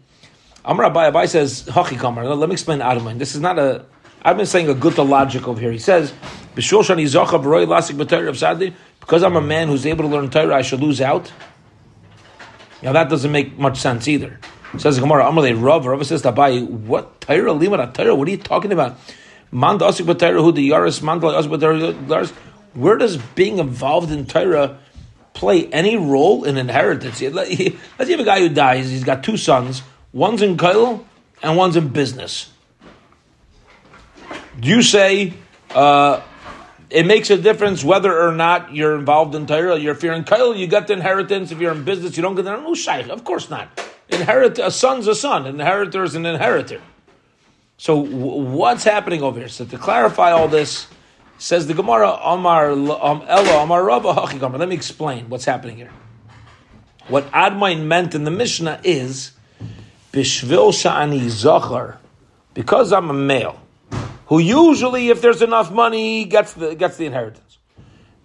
Amar 0.64 0.90
Abai 0.90 1.12
Abai 1.12 1.28
says, 1.28 1.64
Hachi 1.64 1.98
Kamar. 1.98 2.26
Let 2.26 2.48
me 2.48 2.54
explain 2.54 2.78
Adamai. 2.78 3.18
This 3.18 3.34
is 3.34 3.40
not 3.40 3.58
a, 3.58 3.84
I've 4.22 4.38
been 4.38 4.46
saying 4.46 4.70
a 4.70 4.74
good 4.74 4.96
logic 4.96 5.46
over 5.46 5.60
here. 5.60 5.70
He 5.70 5.78
says, 5.78 6.12
B'shul 6.56 6.82
shani 6.82 7.04
lasik 7.06 8.36
Sadi, 8.36 8.74
because 8.98 9.22
I'm 9.22 9.36
a 9.36 9.42
man 9.42 9.68
who's 9.68 9.84
able 9.84 10.04
to 10.04 10.08
learn 10.08 10.30
Torah, 10.30 10.56
I 10.56 10.62
should 10.62 10.80
lose 10.80 11.02
out. 11.02 11.30
Now 12.82 12.92
that 12.92 13.10
doesn't 13.10 13.30
make 13.30 13.58
much 13.58 13.78
sense 13.78 14.08
either. 14.08 14.40
Says 14.78 14.98
Gemara, 14.98 15.24
Amalei 15.24 15.60
Rav, 15.60 15.86
Rav 15.86 16.04
says 16.06 16.22
Abai, 16.22 16.66
what 16.68 17.20
Torah, 17.20 17.52
Limara 17.52 17.92
Torah, 17.92 18.14
what 18.14 18.26
are 18.26 18.30
you 18.30 18.36
talking 18.38 18.72
about? 18.72 18.98
Man 19.52 19.78
asik 19.78 20.04
b'torah 20.04 20.42
who 20.42 20.52
the 20.52 20.70
Yaris, 20.70 21.02
man 21.02 21.20
asik 21.20 21.56
b'torah 21.56 22.32
Where 22.74 22.96
does 22.96 23.16
being 23.16 23.58
involved 23.58 24.10
in 24.10 24.26
Torah 24.26 24.78
play 25.32 25.66
any 25.66 25.96
role 25.96 26.44
in 26.44 26.56
inheritance? 26.56 27.22
Let's 27.22 28.10
have 28.10 28.20
a 28.20 28.24
guy 28.24 28.40
who 28.40 28.48
dies, 28.48 28.90
he's 28.90 29.04
got 29.04 29.22
two 29.22 29.36
sons, 29.36 29.82
One's 30.14 30.42
in 30.42 30.56
Kail 30.56 31.04
and 31.42 31.56
one's 31.56 31.74
in 31.74 31.88
business. 31.88 32.50
Do 34.60 34.68
you 34.68 34.80
say 34.80 35.34
uh, 35.74 36.22
it 36.88 37.04
makes 37.04 37.30
a 37.30 37.36
difference 37.36 37.82
whether 37.82 38.16
or 38.16 38.30
not 38.30 38.72
you're 38.72 38.96
involved 38.96 39.34
in 39.34 39.46
Torah? 39.48 39.76
You're, 39.76 39.94
if 39.94 40.04
you're 40.04 40.14
in 40.14 40.22
Kail, 40.22 40.54
you 40.54 40.68
get 40.68 40.86
the 40.86 40.92
inheritance. 40.92 41.50
If 41.50 41.58
you're 41.58 41.72
in 41.72 41.82
business, 41.82 42.16
you 42.16 42.22
don't 42.22 42.36
get 42.36 42.44
the 42.44 42.74
shaykh. 42.76 43.08
Of 43.08 43.24
course 43.24 43.50
not. 43.50 43.68
Inherit 44.08 44.58
a 44.58 44.70
son's 44.70 45.06
a 45.06 45.14
son. 45.14 45.46
An 45.46 45.60
inheritor 45.60 46.04
is 46.04 46.14
an 46.14 46.26
inheritor. 46.26 46.80
So 47.76 47.96
what's 47.96 48.84
happening 48.84 49.22
over 49.22 49.38
here? 49.38 49.48
So 49.48 49.64
to 49.64 49.78
clarify 49.78 50.30
all 50.32 50.48
this, 50.48 50.86
says 51.38 51.66
the 51.66 51.74
Gemara, 51.74 52.10
Amar 52.22 52.70
um, 52.70 53.24
Ella 53.26 53.62
Amar 53.62 53.84
Rava 53.84 54.12
Let 54.12 54.68
me 54.68 54.74
explain 54.74 55.28
what's 55.28 55.44
happening 55.44 55.76
here. 55.76 55.90
What 57.08 57.30
Admain 57.32 57.84
meant 57.84 58.14
in 58.14 58.24
the 58.24 58.30
Mishnah 58.30 58.80
is 58.82 59.32
Bishvil 60.12 60.72
sha'ani 60.72 61.28
zachar, 61.28 61.98
because 62.54 62.92
I'm 62.92 63.10
a 63.10 63.12
male, 63.12 63.60
who 64.26 64.38
usually, 64.38 65.10
if 65.10 65.20
there's 65.20 65.42
enough 65.42 65.72
money, 65.72 66.24
gets 66.24 66.52
the 66.54 66.74
gets 66.74 66.96
the 66.96 67.04
inheritance. 67.04 67.58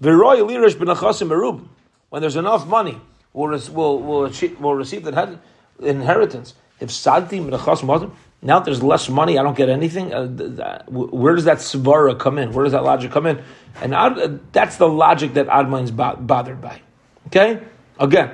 V'roy 0.01 0.48
lirish 0.48 0.75
b'nachasim 0.75 1.29
merub. 1.29 1.67
When 2.09 2.21
there's 2.21 2.36
enough 2.36 2.67
money, 2.67 3.01
we'll, 3.33 3.50
we'll, 3.71 4.00
we'll, 4.00 4.31
we'll 4.59 4.74
receive 4.75 5.03
the 5.03 5.09
inheritance. 5.09 5.41
If 5.81 6.89
sadti 6.89 7.39
b'nachasim 7.45 8.12
now 8.41 8.59
there's 8.59 8.81
less 8.81 9.09
money, 9.09 9.38
I 9.38 9.43
don't 9.43 9.57
get 9.57 9.69
anything. 9.69 10.13
Uh, 10.13 10.83
where 10.88 11.36
does 11.36 11.45
that 11.45 11.57
svara 11.57 12.17
come 12.17 12.38
in? 12.38 12.53
Where 12.53 12.63
does 12.63 12.71
that 12.71 12.83
logic 12.83 13.12
come 13.12 13.25
in? 13.25 13.43
And 13.81 13.93
uh, 13.93 14.38
that's 14.53 14.77
the 14.77 14.88
logic 14.88 15.33
that 15.33 15.48
Admain's 15.48 15.91
bothered 15.91 16.62
by. 16.62 16.81
Okay? 17.27 17.62
Again, 18.00 18.31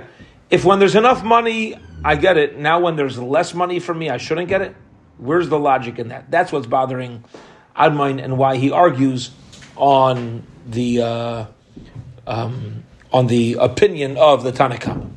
if 0.51 0.63
when 0.63 0.77
there's 0.77 0.95
enough 0.95 1.23
money, 1.23 1.75
I 2.03 2.15
get 2.17 2.37
it. 2.37 2.59
Now, 2.59 2.81
when 2.81 2.95
there's 2.95 3.17
less 3.17 3.55
money 3.55 3.79
for 3.79 3.95
me, 3.95 4.11
I 4.11 4.17
shouldn't 4.17 4.47
get 4.47 4.61
it. 4.61 4.75
Where's 5.17 5.49
the 5.49 5.57
logic 5.57 5.97
in 5.97 6.09
that? 6.09 6.29
That's 6.29 6.51
what's 6.51 6.67
bothering 6.67 7.23
Admain 7.75 8.23
and 8.23 8.37
why 8.37 8.57
he 8.57 8.69
argues 8.69 9.31
on 9.75 10.45
the 10.67 11.01
uh, 11.01 11.45
um, 12.27 12.83
on 13.11 13.27
the 13.27 13.57
opinion 13.59 14.17
of 14.17 14.43
the 14.43 14.51
Tanakh. 14.51 15.14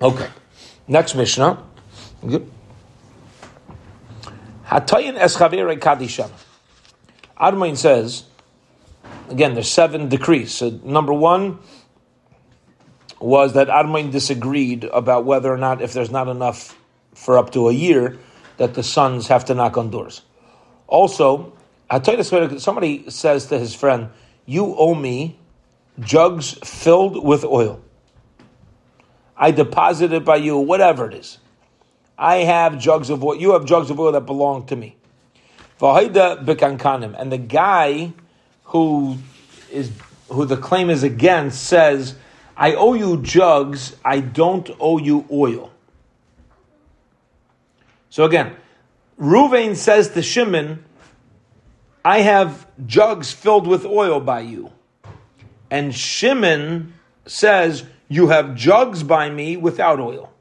Okay, 0.00 0.28
next 0.86 1.14
Mishnah. 1.14 1.62
Good. 2.26 2.50
Hatayin 4.66 5.18
eschavere 5.18 5.78
kadishan. 5.78 6.30
Admain 7.40 7.76
says, 7.76 8.24
again, 9.30 9.54
there's 9.54 9.70
seven 9.70 10.08
decrees. 10.08 10.52
So 10.52 10.70
number 10.84 11.12
one 11.12 11.58
was 13.20 13.54
that 13.54 13.68
Admain 13.68 14.10
disagreed 14.10 14.84
about 14.84 15.24
whether 15.24 15.52
or 15.52 15.56
not, 15.56 15.80
if 15.80 15.92
there's 15.92 16.10
not 16.10 16.28
enough 16.28 16.76
for 17.14 17.38
up 17.38 17.52
to 17.52 17.68
a 17.68 17.72
year, 17.72 18.18
that 18.56 18.74
the 18.74 18.82
sons 18.82 19.28
have 19.28 19.44
to 19.46 19.54
knock 19.54 19.76
on 19.76 19.90
doors. 19.90 20.22
Also, 20.86 21.52
somebody 21.90 23.10
says 23.10 23.46
to 23.46 23.58
his 23.58 23.74
friend, 23.74 24.10
You 24.44 24.74
owe 24.76 24.94
me 24.94 25.38
jugs 26.00 26.52
filled 26.64 27.24
with 27.24 27.44
oil. 27.44 27.82
I 29.36 29.50
deposit 29.50 30.12
it 30.12 30.24
by 30.24 30.36
you, 30.36 30.56
whatever 30.56 31.08
it 31.08 31.14
is. 31.14 31.38
I 32.18 32.36
have 32.36 32.78
jugs 32.78 33.10
of 33.10 33.22
oil. 33.22 33.36
You 33.36 33.52
have 33.52 33.64
jugs 33.64 33.90
of 33.90 34.00
oil 34.00 34.12
that 34.12 34.22
belong 34.22 34.66
to 34.66 34.76
me. 34.76 34.96
And 35.80 37.32
the 37.32 37.44
guy 37.46 38.12
who 38.64 39.18
is 39.70 39.92
who 40.28 40.44
the 40.44 40.56
claim 40.56 40.90
is 40.90 41.02
against 41.02 41.64
says 41.64 42.16
I 42.56 42.74
owe 42.74 42.94
you 42.94 43.20
jugs, 43.22 43.94
I 44.04 44.20
don't 44.20 44.70
owe 44.80 44.98
you 44.98 45.26
oil. 45.30 45.70
So 48.08 48.24
again, 48.24 48.56
Ruvain 49.20 49.76
says 49.76 50.08
to 50.10 50.22
Shimon, 50.22 50.82
I 52.02 52.20
have 52.20 52.66
jugs 52.86 53.32
filled 53.32 53.66
with 53.66 53.84
oil 53.84 54.20
by 54.20 54.40
you. 54.40 54.72
And 55.70 55.94
Shimon 55.94 56.94
says, 57.26 57.84
You 58.08 58.28
have 58.28 58.54
jugs 58.54 59.02
by 59.02 59.30
me 59.30 59.56
without 59.56 60.00
oil. 60.00 60.32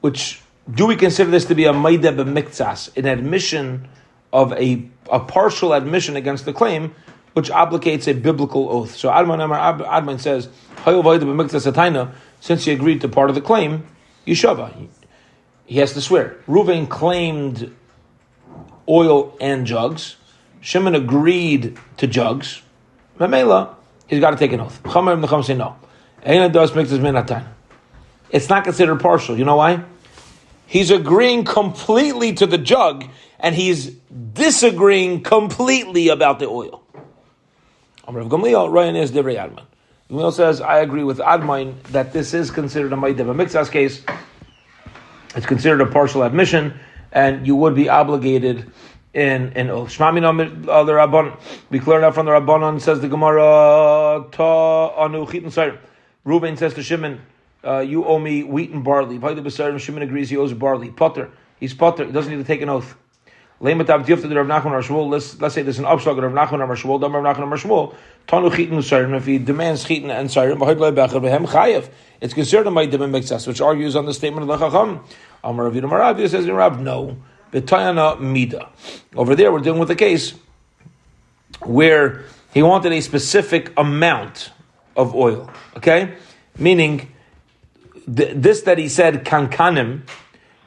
Which, 0.00 0.42
do 0.72 0.86
we 0.86 0.96
consider 0.96 1.30
this 1.30 1.46
to 1.46 1.54
be 1.54 1.64
a 1.64 1.72
maida 1.72 2.12
b'miktsas, 2.12 2.96
an 2.96 3.06
admission 3.06 3.88
of 4.32 4.52
a, 4.54 4.84
a 5.10 5.20
partial 5.20 5.72
admission 5.72 6.16
against 6.16 6.44
the 6.44 6.52
claim, 6.52 6.94
which 7.34 7.50
obligates 7.50 8.08
a 8.08 8.14
biblical 8.14 8.68
oath. 8.68 8.94
So 8.96 9.08
Adman 9.08 9.40
Adman 9.86 10.20
says, 10.20 10.48
since 12.40 12.64
he 12.64 12.72
agreed 12.72 13.00
to 13.00 13.08
part 13.08 13.30
of 13.30 13.34
the 13.34 13.40
claim, 13.40 13.86
Yeshava. 14.26 14.88
He 15.66 15.78
has 15.78 15.94
to 15.94 16.00
swear. 16.00 16.36
Reuven 16.46 16.88
claimed 16.88 17.74
oil 18.88 19.36
and 19.40 19.66
jugs. 19.66 20.16
Shimon 20.60 20.94
agreed 20.94 21.78
to 21.98 22.06
jugs. 22.06 22.62
Mamela, 23.18 23.74
he's 24.08 24.20
got 24.20 24.30
to 24.30 24.36
take 24.36 24.52
an 24.52 24.60
oath. 24.60 24.82
Chamer 24.82 25.14
ibn 25.14 25.42
say 25.42 25.54
no. 25.54 25.76
It's 28.30 28.48
not 28.48 28.64
considered 28.64 29.00
partial. 29.00 29.38
You 29.38 29.44
know 29.44 29.56
why? 29.56 29.84
He's 30.66 30.90
agreeing 30.90 31.44
completely 31.44 32.32
to 32.34 32.46
the 32.46 32.58
jug, 32.58 33.04
and 33.38 33.54
he's 33.54 33.90
disagreeing 33.90 35.22
completely 35.22 36.08
about 36.08 36.38
the 36.38 36.48
oil. 36.48 36.82
Amr 38.08 38.24
Gamliel, 38.24 39.00
is 39.00 39.12
Adman. 39.12 39.62
Gamliel 40.10 40.32
says, 40.32 40.60
I 40.60 40.78
agree 40.80 41.04
with 41.04 41.18
Admain 41.18 41.82
that 41.84 42.12
this 42.12 42.34
is 42.34 42.50
considered 42.50 42.92
a 42.92 42.96
Maidev, 42.96 43.26
Mixas 43.34 43.70
case. 43.70 44.02
It's 45.36 45.46
considered 45.46 45.80
a 45.80 45.86
partial 45.86 46.22
admission, 46.22 46.78
and 47.12 47.46
you 47.46 47.56
would 47.56 47.74
be 47.74 47.88
obligated 47.88 48.70
in 49.12 49.52
in. 49.52 49.68
Shmami 49.68 50.68
uh, 50.68 50.84
the 50.84 50.92
Rabban. 50.92 51.38
We 51.70 51.78
clear 51.78 52.02
out 52.02 52.14
from 52.14 52.26
the 52.26 52.32
Rabbanon, 52.32 52.80
says 52.80 53.00
the 53.00 53.08
Gemara, 53.08 54.26
Ta 54.32 54.88
Anu 54.96 55.26
Chitin. 55.26 55.78
Reuben 56.24 56.56
says 56.56 56.74
to 56.74 56.82
Shimon, 56.82 57.20
uh, 57.62 57.80
you 57.80 58.04
owe 58.04 58.18
me 58.18 58.42
wheat 58.42 58.70
and 58.70 58.82
barley. 58.84 59.18
Shimon 59.18 60.02
agrees 60.02 60.30
he 60.30 60.36
owes 60.36 60.52
barley. 60.52 60.90
Potter. 60.90 61.30
He's 61.60 61.74
potter. 61.74 62.04
He 62.04 62.12
doesn't 62.12 62.30
need 62.30 62.38
to 62.38 62.44
take 62.44 62.62
an 62.62 62.68
oath. 62.68 62.96
Let's, 63.60 63.80
let's 65.40 65.54
say 65.54 65.62
there's 65.62 65.78
an 65.78 65.84
upshot 65.84 66.18
of 66.18 66.24
Rav 66.24 66.32
Nachman 66.32 66.62
Amar 66.62 66.76
Shmuel, 66.76 67.00
Dam 67.00 67.14
Rav 67.14 67.36
Nachman 67.36 67.44
Amar 67.44 67.56
Shmuel, 67.56 67.94
Tanu 68.26 68.50
Chitin 68.50 68.76
Usarim, 68.76 69.16
if 69.16 69.24
he 69.26 69.38
demands 69.38 69.84
Chitin 69.84 70.10
and 70.10 70.28
Sarim, 70.28 70.58
Chayev, 70.58 71.88
it's 72.20 72.34
considered 72.34 72.66
a 72.66 72.68
and 72.68 72.90
Mixas, 72.90 73.46
which 73.46 73.60
argues 73.60 73.96
on 73.96 74.06
the 74.06 74.12
statement 74.12 74.42
of 74.42 74.48
the 74.48 74.58
Chacham. 74.58 75.00
Amar 75.42 75.70
Rav 75.70 75.74
Yidam 75.74 76.28
says 76.28 76.46
in 76.46 76.52
Rav, 76.52 76.80
no. 76.80 77.16
Betayana 77.52 78.20
Mida. 78.20 78.68
Over 79.14 79.36
there, 79.36 79.52
we're 79.52 79.60
dealing 79.60 79.80
with 79.80 79.90
a 79.90 79.94
case 79.94 80.34
where 81.60 82.24
he 82.52 82.62
wanted 82.62 82.92
a 82.92 83.00
specific 83.00 83.72
amount 83.76 84.50
of 84.96 85.14
oil, 85.14 85.50
okay? 85.76 86.14
Meaning, 86.58 87.12
th- 88.12 88.34
this 88.36 88.62
that 88.62 88.78
he 88.78 88.88
said, 88.88 89.24
kankanim, 89.24 90.02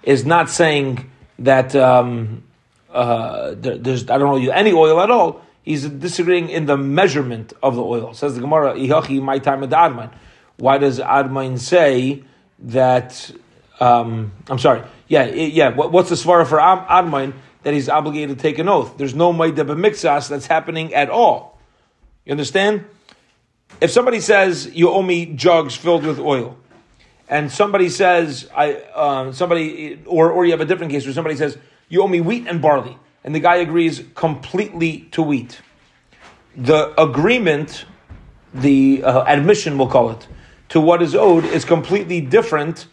is 0.04 0.26
not 0.26 0.50
saying 0.50 1.10
that 1.40 1.76
um, 1.76 2.44
uh, 2.92 3.54
there, 3.56 3.78
there's 3.78 4.10
I 4.10 4.18
don't 4.18 4.42
know 4.42 4.52
any 4.52 4.74
oil 4.74 5.00
at 5.02 5.12
all. 5.12 5.42
He's 5.64 5.88
disagreeing 5.88 6.50
in 6.50 6.66
the 6.66 6.78
measurement 6.78 7.54
of 7.62 7.76
the 7.76 7.84
oil. 7.84 8.14
Says 8.14 8.36
the 8.36 8.42
Gemara, 8.42 8.76
"Ihachi 8.76 9.22
my 9.22 9.40
time 9.40 9.64
at 9.64 9.70
Adman." 9.70 10.12
Why 10.58 10.78
does 10.78 11.00
Adman 11.00 11.60
say 11.60 12.24
that? 12.60 13.32
Um, 13.80 14.32
I'm 14.50 14.60
sorry. 14.60 14.82
Yeah, 15.08 15.26
yeah. 15.26 15.70
What, 15.70 15.92
what's 15.92 16.10
the 16.10 16.16
svara 16.16 16.48
for 16.48 16.58
Adman 16.58 17.34
that 17.64 17.74
he's 17.74 17.90
obligated 17.90 18.38
to 18.38 18.42
take 18.42 18.60
an 18.60 18.68
oath? 18.68 18.98
There's 18.98 19.14
no 19.14 19.32
maida 19.32 19.64
mixas 19.64 20.30
that's 20.30 20.48
happening 20.48 20.94
at 20.94 21.10
all. 21.10 21.60
You 22.26 22.32
understand? 22.32 22.86
If 23.80 23.92
somebody 23.92 24.20
says 24.20 24.72
you 24.74 24.90
owe 24.90 25.04
me 25.04 25.28
jugs 25.28 25.76
filled 25.76 26.04
with 26.04 26.20
oil, 26.20 26.58
and 27.30 27.52
somebody 27.52 27.90
says 27.90 28.50
I 28.56 28.76
um, 28.96 29.34
somebody 29.34 30.02
or 30.06 30.32
or 30.32 30.46
you 30.46 30.52
have 30.52 30.62
a 30.62 30.66
different 30.66 30.92
case 30.92 31.06
where 31.06 31.14
somebody 31.14 31.36
says 31.36 31.58
you 31.88 32.02
owe 32.02 32.08
me 32.08 32.20
wheat 32.20 32.48
and 32.48 32.60
barley, 32.60 32.98
and 33.24 33.36
the 33.36 33.40
guy 33.40 33.58
agrees 33.58 34.04
completely 34.16 35.02
to 35.12 35.22
wheat. 35.22 35.62
The 36.56 37.00
agreement, 37.00 37.86
the 38.52 39.04
uh, 39.04 39.24
admission, 39.26 39.78
we'll 39.78 39.90
call 39.90 40.10
it, 40.10 40.28
to 40.70 40.82
what 40.82 41.04
is 41.04 41.14
owed 41.14 41.46
is 41.46 41.64
completely 41.64 42.20
different, 42.20 42.88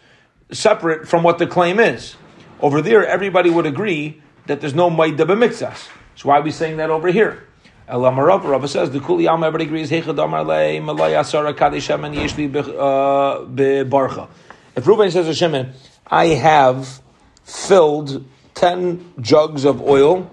separate 0.51 1.07
from 1.07 1.23
what 1.23 1.39
the 1.39 1.47
claim 1.47 1.79
is. 1.79 2.15
Over 2.61 2.83
there, 2.83 3.07
everybody 3.07 3.49
would 3.49 3.65
agree 3.65 4.21
that 4.45 4.61
there's 4.61 4.75
no 4.75 4.91
maida 4.91 5.25
b'mixas. 5.25 5.89
So 6.15 6.29
why 6.29 6.37
are 6.37 6.43
we 6.43 6.51
saying 6.51 6.77
that 6.77 6.91
over 6.91 7.07
here? 7.07 7.43
Elamarab, 7.89 8.43
Rabba 8.43 8.67
says, 8.67 8.89
the 8.89 8.99
Kuli 8.99 9.25
Yam, 9.25 9.43
everybody 9.43 9.65
agrees, 9.65 9.91
Heichadamar 9.91 10.45
Le, 10.45 10.81
Malaya 10.81 11.23
Sara 11.23 11.53
Kadeshem, 11.53 12.03
and 12.03 12.15
Yeshli 12.15 12.51
Bebarcha. 12.51 14.23
Uh, 14.23 14.27
if 14.75 14.87
Reuben 14.87 15.11
says 15.11 15.27
to 15.27 15.35
Shimon, 15.35 15.73
I 16.07 16.27
have 16.27 17.01
filled 17.43 18.25
10 18.55 19.13
jugs 19.21 19.65
of 19.65 19.83
oil, 19.83 20.31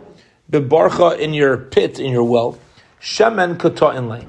Bebarcha 0.50 1.18
in 1.18 1.34
your 1.34 1.58
pit, 1.58 2.00
in 2.00 2.10
your 2.10 2.24
well, 2.24 2.58
Shemen 3.02 3.58
Kata 3.58 4.00
lay. 4.00 4.26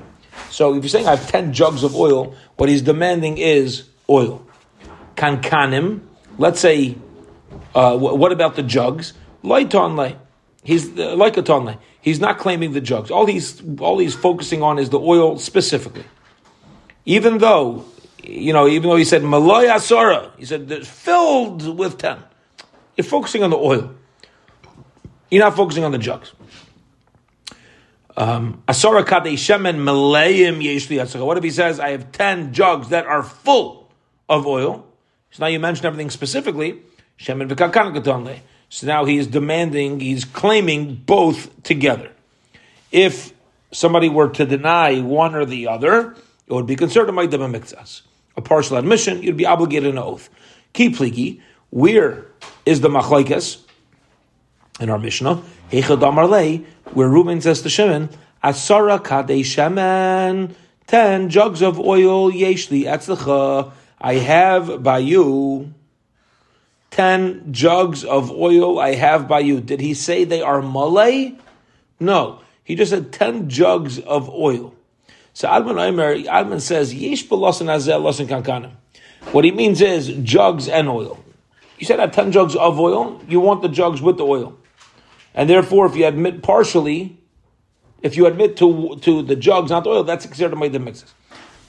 So 0.50 0.76
if 0.76 0.84
you're 0.84 0.90
saying 0.90 1.08
I 1.08 1.16
have 1.16 1.28
10 1.30 1.54
jugs 1.54 1.84
of 1.84 1.96
oil, 1.96 2.36
what 2.58 2.68
he's 2.68 2.82
demanding 2.82 3.38
is 3.38 3.88
oil. 4.10 4.46
Kankanim, 5.16 6.02
let's 6.38 6.60
say, 6.60 6.98
uh, 7.74 7.98
what 7.98 8.32
about 8.34 8.56
the 8.56 8.64
jugs? 8.64 9.14
Laiton 9.44 9.96
lay. 9.96 10.18
He's 10.64 10.90
like 10.90 11.38
a 11.38 11.44
tonle. 11.44 11.78
He's 12.02 12.20
not 12.20 12.38
claiming 12.38 12.72
the 12.72 12.82
jugs. 12.82 13.12
All 13.12 13.26
he's 13.26 13.62
all 13.80 14.00
he's 14.00 14.16
focusing 14.16 14.64
on 14.64 14.80
is 14.80 14.90
the 14.90 15.00
oil 15.00 15.38
specifically. 15.38 16.06
Even 17.06 17.40
though, 17.40 17.86
you 18.24 18.54
know, 18.54 18.68
even 18.68 18.90
though 18.90 18.96
he 18.96 19.04
said 19.04 19.24
Malay 19.24 19.68
Asara, 19.68 20.32
he 20.38 20.46
said 20.46 20.70
filled 20.88 21.78
with 21.78 21.98
ten. 21.98 22.20
You're 22.96 23.04
focusing 23.04 23.44
on 23.44 23.50
the 23.50 23.58
oil. 23.58 23.94
You're 25.30 25.44
not 25.44 25.56
focusing 25.56 25.84
on 25.84 25.92
the 25.92 25.98
jugs. 25.98 26.32
Um, 28.16 28.62
Asara 28.68 29.04
kadei 29.04 29.34
shemen 29.34 29.78
malayim 29.78 30.62
yeshli 30.64 31.26
What 31.26 31.38
if 31.38 31.44
he 31.44 31.50
says 31.50 31.80
I 31.80 31.90
have 31.90 32.12
ten 32.12 32.54
jugs 32.54 32.90
that 32.90 33.06
are 33.06 33.24
full 33.24 33.92
of 34.30 34.46
oil? 34.46 34.88
So 35.32 35.44
now 35.44 35.48
you 35.48 35.60
mention 35.60 35.88
everything 35.88 36.10
specifically. 36.10 36.84
Shemen 37.18 37.50
v'kakan 37.50 38.44
so 38.74 38.88
now 38.88 39.06
he 39.06 39.20
is 39.20 39.28
demanding, 39.28 40.00
he's 40.00 40.26
claiming 40.26 40.96
both 40.96 41.62
together. 41.62 42.10
If 42.92 43.32
somebody 43.72 44.10
were 44.10 44.30
to 44.30 44.48
deny 44.48 45.00
one 45.00 45.36
or 45.36 45.46
the 45.46 45.68
other, 45.68 46.16
it 46.48 46.54
would 46.54 46.66
be 46.66 46.76
considered 46.76 47.08
a 47.08 47.12
mixas. 47.12 48.02
A 48.36 48.42
partial 48.42 48.78
admission, 48.78 49.22
you'd 49.22 49.38
be 49.38 49.46
obligated 49.46 49.92
an 49.92 50.00
oath. 50.00 50.28
Key 50.74 50.90
pligi, 50.90 51.40
where 51.70 52.26
is 52.66 52.82
the 52.82 52.90
machlaikas 52.90 53.62
in 54.80 54.90
our 54.90 54.98
Mishnah? 54.98 55.44
Heichad 55.72 56.66
where 56.96 57.08
Reuben 57.08 57.42
says 57.42 57.62
to 57.62 57.70
Shimon, 57.70 58.10
Asara 58.44 59.00
kadei 59.00 59.42
shemen, 59.42 60.56
ten 60.88 61.30
jugs 61.30 61.62
of 61.62 61.80
oil, 61.80 62.32
yeshli 62.32 62.86
etzlecha, 62.86 63.72
I 64.02 64.16
have 64.16 64.82
by 64.82 64.98
you 64.98 65.76
ten 66.94 67.52
jugs 67.52 68.04
of 68.04 68.30
oil 68.30 68.78
I 68.80 68.94
have 68.94 69.28
by 69.28 69.40
you. 69.40 69.60
Did 69.60 69.82
he 69.82 69.96
say 69.96 70.26
they 70.26 70.44
are 70.44 70.62
malay? 70.62 71.34
No. 72.00 72.40
He 72.64 72.76
just 72.76 72.92
said 72.92 73.12
ten 73.12 73.50
jugs 73.50 73.98
of 73.98 74.30
oil. 74.30 74.76
So 75.34 75.48
Adman 75.48 75.84
Aimer, 75.84 76.16
Adman 76.18 76.62
says, 76.62 76.94
Yesh 76.94 77.26
kankanim. 77.26 78.72
What 79.32 79.44
he 79.44 79.50
means 79.50 79.82
is 79.82 80.10
jugs 80.22 80.68
and 80.68 80.88
oil. 80.88 81.18
You 81.80 81.88
said 81.88 81.98
I 81.98 82.04
have 82.04 82.12
ten 82.12 82.32
jugs 82.32 82.56
of 82.56 82.80
oil, 82.80 83.20
you 83.28 83.40
want 83.40 83.64
the 83.64 83.70
jugs 83.70 84.00
with 84.00 84.18
the 84.18 84.26
oil. 84.26 84.56
And 85.34 85.50
therefore, 85.50 85.88
if 85.88 85.96
you 85.96 86.06
admit 86.06 86.44
partially, 86.44 87.18
if 88.04 88.16
you 88.16 88.28
admit 88.28 88.56
to, 88.58 89.00
to 89.02 89.24
the 89.24 89.36
jugs, 89.36 89.72
not 89.72 89.84
the 89.84 89.90
oil, 89.90 90.04
that's 90.04 90.28
considered 90.28 90.56
a 90.56 90.70
the 90.70 90.78
mixes. 90.78 91.12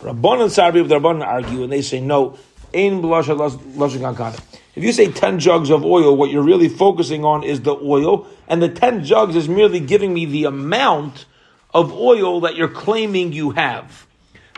Rabban 0.00 0.42
and 0.42 0.50
Sarbi, 0.50 0.82
of 0.82 0.90
the 0.90 0.96
Rabban 1.00 1.24
argue, 1.24 1.62
and 1.62 1.72
they 1.72 1.80
say, 1.80 1.98
no, 1.98 2.36
Ein 2.74 3.00
kankanim. 3.00 4.60
If 4.76 4.82
you 4.82 4.92
say 4.92 5.10
10 5.10 5.38
jugs 5.38 5.70
of 5.70 5.84
oil, 5.84 6.16
what 6.16 6.30
you're 6.30 6.42
really 6.42 6.68
focusing 6.68 7.24
on 7.24 7.44
is 7.44 7.60
the 7.60 7.76
oil, 7.76 8.26
and 8.48 8.60
the 8.60 8.68
10 8.68 9.04
jugs 9.04 9.36
is 9.36 9.48
merely 9.48 9.78
giving 9.80 10.12
me 10.12 10.26
the 10.26 10.44
amount 10.44 11.26
of 11.72 11.92
oil 11.92 12.40
that 12.40 12.56
you're 12.56 12.68
claiming 12.68 13.32
you 13.32 13.50
have. 13.50 14.06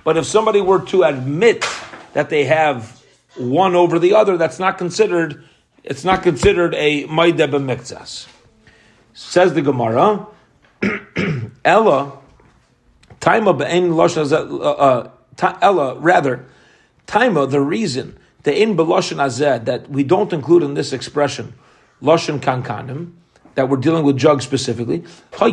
But 0.05 0.17
if 0.17 0.25
somebody 0.25 0.61
were 0.61 0.81
to 0.87 1.03
admit 1.03 1.65
that 2.15 2.31
they 2.31 2.45
have 2.45 3.03
one 3.37 3.75
over 3.75 3.99
the 3.99 4.15
other, 4.15 4.39
that's 4.39 4.59
not 4.59 4.79
considered, 4.79 5.45
it's 5.85 6.05
not 6.05 6.23
considered 6.23 6.75
a 6.75 7.07
maideb 7.09 7.51
mikzas. 7.51 8.27
Says 9.13 9.53
the 9.53 9.63
Gemara, 9.63 10.27
Ella, 11.65 12.19
Taima 13.21 13.59
be'en 13.59 13.93
uh, 13.93 14.71
uh, 14.71 15.59
Ella, 15.61 15.99
rather, 15.99 16.47
Taima, 17.07 17.51
the 17.51 17.61
reason 17.61 18.19
the 18.47 18.63
in 18.63 18.77
beloshen 18.77 19.19
azed 19.19 19.65
that 19.65 19.91
we 19.91 20.05
don't 20.05 20.33
include 20.33 20.63
in 20.63 20.75
this 20.75 20.93
expression 20.93 21.53
loshen 22.01 22.39
kankanim 22.39 23.11
that 23.57 23.69
we're 23.69 23.77
dealing 23.77 24.05
with 24.05 24.17
jugs 24.17 24.45
specifically. 24.45 25.03
But 25.31 25.51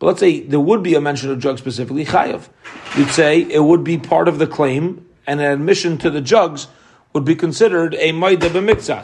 let's 0.00 0.18
say 0.18 0.40
there 0.40 0.58
would 0.58 0.82
be 0.82 0.94
a 0.94 1.00
mention 1.00 1.30
of 1.30 1.38
jugs 1.38 1.60
specifically. 1.60 2.04
Chayav, 2.06 2.48
you'd 2.96 3.10
say 3.10 3.42
it 3.42 3.62
would 3.62 3.84
be 3.84 3.98
part 3.98 4.26
of 4.28 4.38
the 4.38 4.46
claim, 4.46 5.06
and 5.26 5.40
an 5.40 5.52
admission 5.52 5.98
to 5.98 6.10
the 6.10 6.22
jugs 6.22 6.66
would 7.12 7.24
be 7.24 7.36
considered 7.36 7.94
a 7.94 8.12
maida 8.12 8.48
baraba. 8.48 9.00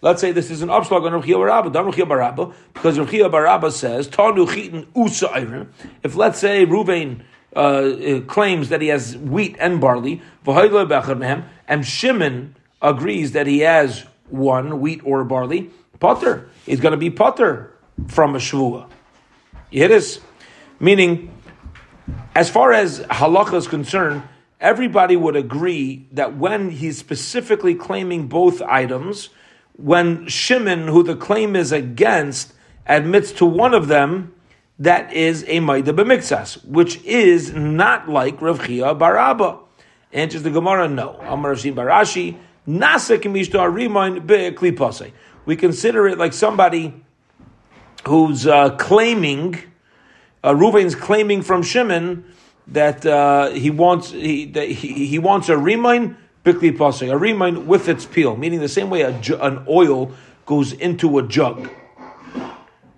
Let's 0.00 0.20
say 0.20 0.32
this 0.32 0.50
is 0.50 0.62
an 0.62 0.68
upslug 0.68 1.06
on 1.06 1.12
Rav 1.12 1.24
Barabba, 1.72 2.54
because 2.74 2.98
Rav 2.98 3.08
Barabba 3.08 3.70
says, 3.70 4.08
Tanu 4.08 4.52
chitin 4.52 4.88
usa 4.96 5.66
If 6.02 6.16
let's 6.16 6.40
say 6.40 6.66
Ruvain 6.66 7.22
uh, 7.54 7.58
uh, 7.58 8.20
claims 8.22 8.68
that 8.70 8.80
he 8.80 8.88
has 8.88 9.16
wheat 9.16 9.56
and 9.58 9.80
barley, 9.80 10.22
and 10.46 11.86
Shimon 11.86 12.56
agrees 12.80 13.32
that 13.32 13.46
he 13.46 13.60
has 13.60 14.04
one 14.28 14.80
wheat 14.80 15.00
or 15.04 15.24
barley, 15.24 15.70
potter. 16.00 16.48
He's 16.66 16.80
going 16.80 16.92
to 16.92 16.98
be 16.98 17.10
potter 17.10 17.72
from 18.08 18.34
a 18.34 18.38
shvua. 18.38 18.88
You 19.70 19.88
this? 19.88 20.20
Meaning, 20.80 21.32
as 22.34 22.50
far 22.50 22.72
as 22.72 23.00
halacha 23.00 23.54
is 23.54 23.68
concerned, 23.68 24.22
everybody 24.60 25.16
would 25.16 25.36
agree 25.36 26.06
that 26.12 26.36
when 26.36 26.70
he's 26.70 26.98
specifically 26.98 27.74
claiming 27.74 28.28
both 28.28 28.62
items, 28.62 29.28
when 29.76 30.26
Shimon, 30.28 30.88
who 30.88 31.02
the 31.02 31.16
claim 31.16 31.56
is 31.56 31.72
against, 31.72 32.52
admits 32.86 33.32
to 33.32 33.46
one 33.46 33.74
of 33.74 33.88
them, 33.88 34.34
that 34.78 35.12
is 35.12 35.44
a 35.48 35.60
Maida 35.60 35.92
b'mixas, 35.92 36.64
which 36.64 37.02
is 37.04 37.52
not 37.52 38.08
like 38.08 38.40
Rav 38.40 38.66
Chia 38.66 38.94
Baraba. 38.94 39.60
Answers 40.12 40.42
the 40.42 40.50
Gemara, 40.50 40.88
no. 40.88 41.16
Amar 41.22 41.50
Rav 41.52 41.60
Barashi, 41.60 42.36
Nasa 42.66 43.18
Kimishto 43.18 43.60
Arimain 43.60 44.26
Be'eklipase. 44.26 45.12
We 45.44 45.56
consider 45.56 46.06
it 46.06 46.18
like 46.18 46.32
somebody 46.32 46.94
who's 48.06 48.46
uh, 48.46 48.70
claiming, 48.76 49.58
uh, 50.42 50.52
Ruvain's 50.52 50.94
claiming 50.94 51.42
from 51.42 51.62
Shimon 51.62 52.24
that 52.68 53.04
uh, 53.04 53.50
he 53.50 53.70
wants 53.70 54.10
he, 54.10 54.46
that 54.46 54.68
he, 54.68 55.06
he 55.06 55.18
wants 55.18 55.48
a 55.48 55.56
remind 55.56 56.16
bikli 56.44 56.76
pasay. 56.76 57.12
A 57.12 57.16
remind 57.16 57.66
with 57.66 57.88
its 57.88 58.06
peel, 58.06 58.36
meaning 58.36 58.60
the 58.60 58.68
same 58.68 58.90
way 58.90 59.02
an 59.02 59.64
oil 59.68 60.12
goes 60.46 60.72
into 60.72 61.18
a 61.18 61.22
jug. 61.26 61.70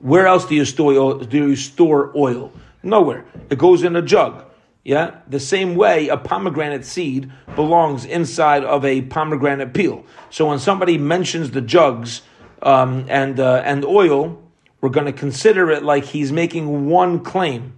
Where 0.05 0.27
else 0.27 0.45
do 0.45 0.55
you 0.55 0.67
store 0.67 0.93
oil, 0.93 1.19
do 1.21 1.49
you 1.49 1.57
store 1.57 2.13
oil? 2.15 2.53
Nowhere. 2.83 3.25
It 3.49 3.57
goes 3.57 3.83
in 3.83 3.97
a 3.97 4.03
jug. 4.03 4.45
Yeah, 4.85 5.21
the 5.27 5.41
same 5.41 5.77
way 5.77 6.09
a 6.09 6.19
pomegranate 6.19 6.85
seed 6.85 7.33
belongs 7.57 8.05
inside 8.05 8.65
of 8.65 8.85
a 8.85 9.01
pomegranate 9.01 9.73
peel. 9.73 10.05
So 10.29 10.51
when 10.51 10.59
somebody 10.59 10.99
mentions 10.99 11.53
the 11.53 11.63
jugs 11.63 12.21
um, 12.61 13.07
and 13.09 13.41
uh, 13.41 13.63
and 13.65 13.83
oil, 13.83 14.43
we're 14.83 14.91
going 14.91 15.07
to 15.07 15.19
consider 15.19 15.71
it 15.71 15.83
like 15.83 16.05
he's 16.05 16.31
making 16.31 16.87
one 16.87 17.21
claim. 17.21 17.73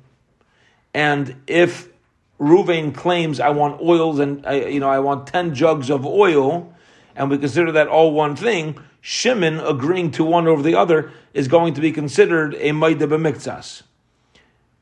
And 0.92 1.36
if 1.46 1.88
Ruvain 2.40 2.92
claims 2.92 3.38
I 3.38 3.50
want 3.50 3.80
oils 3.80 4.18
and 4.18 4.44
I, 4.44 4.66
you 4.66 4.80
know 4.80 4.90
I 4.90 4.98
want 4.98 5.28
ten 5.28 5.54
jugs 5.54 5.90
of 5.90 6.04
oil, 6.04 6.74
and 7.16 7.30
we 7.30 7.38
consider 7.38 7.72
that 7.72 7.88
all 7.88 8.12
one 8.12 8.36
thing, 8.36 8.78
Shimon 9.00 9.58
agreeing 9.60 10.10
to 10.12 10.24
one 10.24 10.46
over 10.46 10.62
the 10.62 10.74
other 10.74 11.12
is 11.32 11.48
going 11.48 11.74
to 11.74 11.80
be 11.80 11.90
considered 11.90 12.54
a 12.58 12.72
maida 12.72 13.06
b'miktzas. 13.06 13.82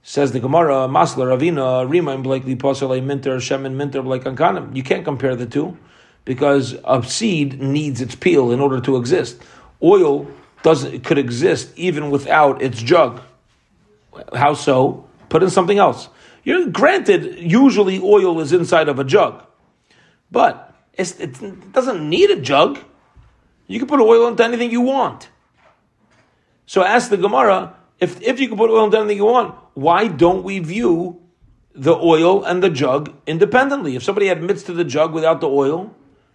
Says 0.02 0.32
the 0.32 0.40
Gemara, 0.40 0.86
Masla 0.88 1.24
Ravina, 1.24 1.88
Rima 1.88 2.16
likely 2.16 2.56
possibly 2.56 3.00
minter, 3.00 3.36
Shemin 3.36 3.74
minter 3.74 4.02
like 4.02 4.24
Kankanim. 4.24 4.76
You 4.76 4.82
can't 4.82 5.04
compare 5.04 5.34
the 5.34 5.46
two 5.46 5.78
because 6.24 6.76
a 6.84 7.02
seed 7.02 7.60
needs 7.60 8.00
its 8.00 8.14
peel 8.14 8.50
in 8.50 8.60
order 8.60 8.80
to 8.80 8.96
exist. 8.96 9.40
Oil 9.82 10.26
doesn't 10.62 11.04
could 11.04 11.18
exist 11.18 11.70
even 11.76 12.10
without 12.10 12.60
its 12.60 12.82
jug. 12.82 13.22
How 14.34 14.54
so? 14.54 15.08
Put 15.28 15.42
in 15.42 15.50
something 15.50 15.78
else. 15.78 16.08
You're 16.42 16.68
granted, 16.68 17.38
usually 17.38 17.98
oil 18.00 18.40
is 18.40 18.52
inside 18.52 18.88
of 18.88 18.98
a 18.98 19.04
jug, 19.04 19.42
but 20.30 20.63
it 20.96 21.72
doesn't 21.72 22.08
need 22.08 22.30
a 22.30 22.40
jug. 22.40 22.78
You 23.66 23.78
can 23.78 23.88
put 23.88 24.00
oil 24.00 24.28
into 24.28 24.44
anything 24.44 24.70
you 24.70 24.82
want. 24.82 25.28
So 26.66 26.82
ask 26.82 27.10
the 27.10 27.16
Gemara, 27.16 27.76
if, 28.00 28.20
if 28.22 28.40
you 28.40 28.48
can 28.48 28.56
put 28.56 28.70
oil 28.70 28.84
into 28.84 28.98
anything 28.98 29.16
you 29.16 29.24
want, 29.24 29.54
why 29.74 30.08
don't 30.08 30.44
we 30.44 30.58
view 30.58 31.20
the 31.74 31.94
oil 31.94 32.44
and 32.44 32.62
the 32.62 32.70
jug 32.70 33.12
independently? 33.26 33.96
If 33.96 34.02
somebody 34.02 34.28
admits 34.28 34.62
to 34.64 34.72
the 34.72 34.84
jug 34.84 35.12
without 35.12 35.40
the 35.40 35.48
oil, 35.48 35.94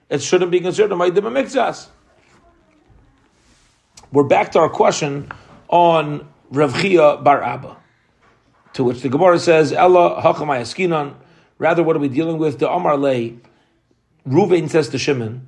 it 0.10 0.22
shouldn't 0.22 0.52
be 0.52 0.60
considered 0.60 0.92
a 0.92 0.96
maidim 0.96 1.24
mixas. 1.24 1.88
We're 4.12 4.24
back 4.24 4.52
to 4.54 4.60
our 4.60 4.70
question 4.70 5.32
on 5.68 6.28
Rav 6.50 6.82
Chia 6.82 7.18
Bar 7.18 7.44
Abba, 7.44 7.78
to 8.74 8.84
which 8.84 9.02
the 9.02 9.10
Gemara 9.10 9.40
says, 9.40 9.72
Ella 9.72 10.22
hachamay 10.22 10.62
askinan. 10.62 11.14
Rather, 11.60 11.84
what 11.84 11.96
are 11.96 12.00
we 12.00 12.10
dealing 12.10 12.40
with? 12.40 12.58
The 12.58 12.72
Amar 12.72 12.98
Lay, 12.98 13.38
Ruvain 14.28 14.70
says 14.70 14.90
to 14.90 14.98
Shimon, 14.98 15.48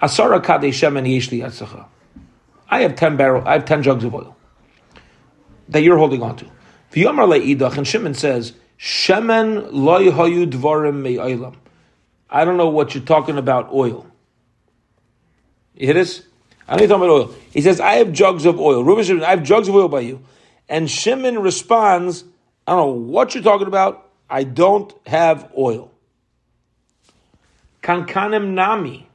Asara 0.00 0.42
kadei 0.42 0.70
shemen 0.70 1.06
yeshli 1.06 1.44
atzacha. 1.44 1.86
I 2.68 2.80
have 2.82 2.96
ten 2.96 3.16
barrel, 3.16 3.46
I 3.46 3.54
have 3.54 3.64
ten 3.64 3.82
jugs 3.82 4.04
of 4.04 4.14
oil 4.14 4.36
that 5.68 5.82
you're 5.82 5.98
holding 5.98 6.22
on 6.22 6.36
to. 6.36 6.46
V'yamar 6.92 7.28
le'idach, 7.28 7.76
and 7.76 7.86
Shimon 7.86 8.14
says, 8.14 8.54
Shemen 8.78 9.68
loy 9.72 10.10
hayu 10.10 10.46
dvarim 10.50 11.02
me'olam. 11.02 11.56
I 12.30 12.44
don't 12.44 12.56
know 12.56 12.68
what 12.68 12.94
you're 12.94 13.04
talking 13.04 13.38
about 13.38 13.72
oil. 13.72 14.06
You 15.74 15.86
hear 15.86 15.94
this? 15.94 16.22
I 16.66 16.76
don't 16.76 16.88
talking 16.88 17.04
about 17.04 17.10
oil. 17.10 17.34
He 17.50 17.62
says, 17.62 17.80
I 17.80 17.94
have 17.94 18.12
jugs 18.12 18.44
of 18.44 18.60
oil. 18.60 18.84
Reuben 18.84 19.04
Shimon, 19.04 19.24
I 19.24 19.30
have 19.30 19.42
jugs 19.42 19.68
of 19.68 19.74
oil 19.74 19.88
by 19.88 20.00
you. 20.00 20.22
And 20.68 20.90
Shimon 20.90 21.38
responds, 21.38 22.24
I 22.66 22.72
don't 22.72 22.80
know 22.80 23.10
what 23.10 23.34
you're 23.34 23.42
talking 23.42 23.66
about. 23.66 24.10
I 24.28 24.44
don't 24.44 24.92
have 25.06 25.50
oil. 25.56 25.90
Kankanim 27.88 28.52
nami. 28.52 29.08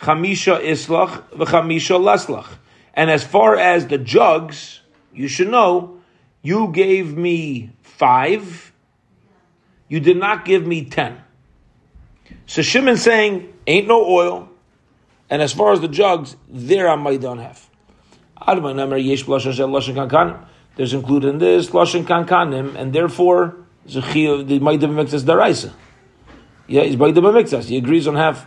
Chamisha 0.00 0.60
islach 0.62 1.28
v'chamisha 1.30 1.98
leslach. 1.98 2.46
And 2.94 3.10
as 3.10 3.24
far 3.24 3.56
as 3.56 3.88
the 3.88 3.98
jugs, 3.98 4.80
you 5.12 5.26
should 5.26 5.50
know, 5.50 5.98
you 6.42 6.68
gave 6.68 7.16
me 7.16 7.72
five, 7.82 8.72
you 9.88 9.98
did 9.98 10.16
not 10.16 10.44
give 10.44 10.64
me 10.64 10.84
ten. 10.84 11.18
So 12.46 12.62
Shimon 12.62 12.96
saying, 12.98 13.52
ain't 13.66 13.88
no 13.88 14.04
oil, 14.04 14.48
and 15.28 15.42
as 15.42 15.52
far 15.52 15.72
as 15.72 15.80
the 15.80 15.88
jugs, 15.88 16.36
there 16.48 16.88
I 16.88 16.94
might 16.94 17.20
don't 17.20 17.38
have. 17.38 17.68
There's 20.76 20.94
included 20.94 21.28
in 21.28 21.38
this 21.38 21.70
lashon 21.70 22.04
kankanim, 22.04 22.76
and 22.76 22.92
therefore 22.92 23.56
the 23.86 24.58
might 24.62 24.82
have 24.82 24.90
mixes 24.92 25.24
daraisa. 25.24 25.72
Yeah, 26.66 26.82
he's 26.82 26.96
by 26.96 27.12
the 27.12 27.20
mixas. 27.20 27.64
He 27.64 27.76
agrees 27.76 28.08
on 28.08 28.16
half. 28.16 28.46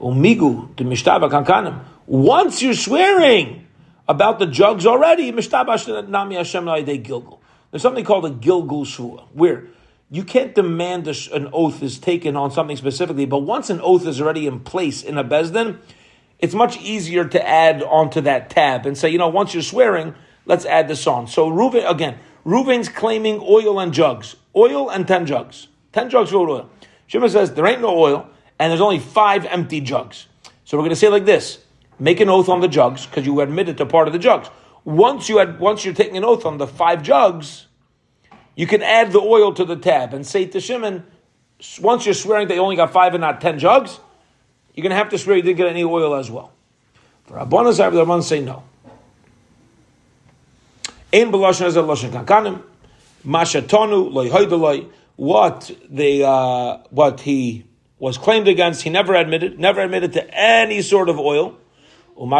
Umigu 0.00 0.76
the 0.76 0.84
mishtaba 0.84 1.30
kankanim. 1.30 1.80
Once 2.06 2.62
you're 2.62 2.74
swearing 2.74 3.66
about 4.06 4.38
the 4.38 4.46
jugs 4.46 4.86
already, 4.86 5.32
mishtaba 5.32 6.08
nami 6.08 6.36
Hashem 6.36 6.64
gilgul. 6.64 7.38
There's 7.70 7.82
something 7.82 8.04
called 8.04 8.26
a 8.26 8.30
gilgul 8.30 8.86
shua, 8.86 9.26
where 9.32 9.66
you 10.10 10.22
can't 10.22 10.54
demand 10.54 11.08
an 11.08 11.48
oath 11.52 11.82
is 11.82 11.98
taken 11.98 12.36
on 12.36 12.50
something 12.50 12.76
specifically, 12.76 13.26
but 13.26 13.38
once 13.38 13.70
an 13.70 13.80
oath 13.80 14.06
is 14.06 14.20
already 14.20 14.46
in 14.46 14.60
place 14.60 15.02
in 15.02 15.18
a 15.18 15.24
bezdin, 15.24 15.78
it's 16.38 16.54
much 16.54 16.80
easier 16.80 17.24
to 17.24 17.48
add 17.48 17.82
onto 17.82 18.20
that 18.20 18.50
tab 18.50 18.86
and 18.86 18.96
say, 18.98 19.08
you 19.08 19.18
know, 19.18 19.28
once 19.28 19.54
you're 19.54 19.62
swearing, 19.62 20.14
let's 20.44 20.66
add 20.66 20.88
this 20.88 21.06
on. 21.06 21.26
So 21.26 21.50
Reuven, 21.50 21.88
again, 21.88 22.18
Reuven's 22.44 22.88
claiming 22.88 23.40
oil 23.40 23.80
and 23.80 23.94
jugs, 23.94 24.36
oil 24.54 24.90
and 24.90 25.08
ten 25.08 25.26
jugs, 25.26 25.68
ten 25.92 26.10
jugs 26.10 26.30
for 26.30 26.48
oil. 26.48 26.70
Shimon 27.14 27.30
says 27.30 27.54
there 27.54 27.64
ain't 27.64 27.80
no 27.80 27.96
oil, 27.96 28.28
and 28.58 28.72
there's 28.72 28.80
only 28.80 28.98
five 28.98 29.44
empty 29.44 29.80
jugs. 29.80 30.26
So 30.64 30.76
we're 30.76 30.80
going 30.82 30.90
to 30.90 30.96
say 30.96 31.08
like 31.08 31.24
this: 31.24 31.60
make 32.00 32.18
an 32.18 32.28
oath 32.28 32.48
on 32.48 32.60
the 32.60 32.66
jugs 32.66 33.06
because 33.06 33.24
you 33.24 33.40
admitted 33.40 33.78
to 33.78 33.86
part 33.86 34.08
of 34.08 34.12
the 34.12 34.18
jugs. 34.18 34.50
Once 34.84 35.28
you 35.28 35.38
had, 35.38 35.60
once 35.60 35.84
you're 35.84 35.94
taking 35.94 36.16
an 36.16 36.24
oath 36.24 36.44
on 36.44 36.58
the 36.58 36.66
five 36.66 37.04
jugs, 37.04 37.68
you 38.56 38.66
can 38.66 38.82
add 38.82 39.12
the 39.12 39.20
oil 39.20 39.54
to 39.54 39.64
the 39.64 39.76
tab 39.76 40.12
and 40.12 40.26
say 40.26 40.44
to 40.46 40.58
Shimon, 40.58 41.04
once 41.80 42.04
you're 42.04 42.16
swearing 42.16 42.48
that 42.48 42.54
you 42.54 42.60
only 42.60 42.74
got 42.74 42.92
five 42.92 43.14
and 43.14 43.20
not 43.20 43.40
ten 43.40 43.60
jugs, 43.60 44.00
you're 44.74 44.82
going 44.82 44.90
to 44.90 44.96
have 44.96 45.10
to 45.10 45.18
swear 45.18 45.36
you 45.36 45.42
didn't 45.42 45.58
get 45.58 45.68
any 45.68 45.84
oil 45.84 46.16
as 46.16 46.28
well. 46.32 46.50
For 47.26 47.36
Rabbanas, 47.36 47.76
the 47.76 48.04
Rabbanas 48.04 48.24
say 48.24 48.40
no. 48.40 48.64
Ein 51.12 51.30
b'lashon 51.30 51.66
as 51.66 51.76
a 51.76 51.82
lashon 51.82 52.10
kankanim, 52.10 52.60
mashatonu 53.24 54.12
loy 54.12 54.30
hoydaloi. 54.30 54.88
What 55.16 55.70
the 55.88 56.24
uh, 56.24 56.78
what 56.90 57.20
he 57.20 57.64
was 57.98 58.18
claimed 58.18 58.48
against, 58.48 58.82
he 58.82 58.90
never 58.90 59.14
admitted, 59.14 59.58
never 59.58 59.80
admitted 59.80 60.12
to 60.14 60.28
any 60.34 60.82
sort 60.82 61.08
of 61.08 61.18
oil. 61.18 61.56
And 62.16 62.30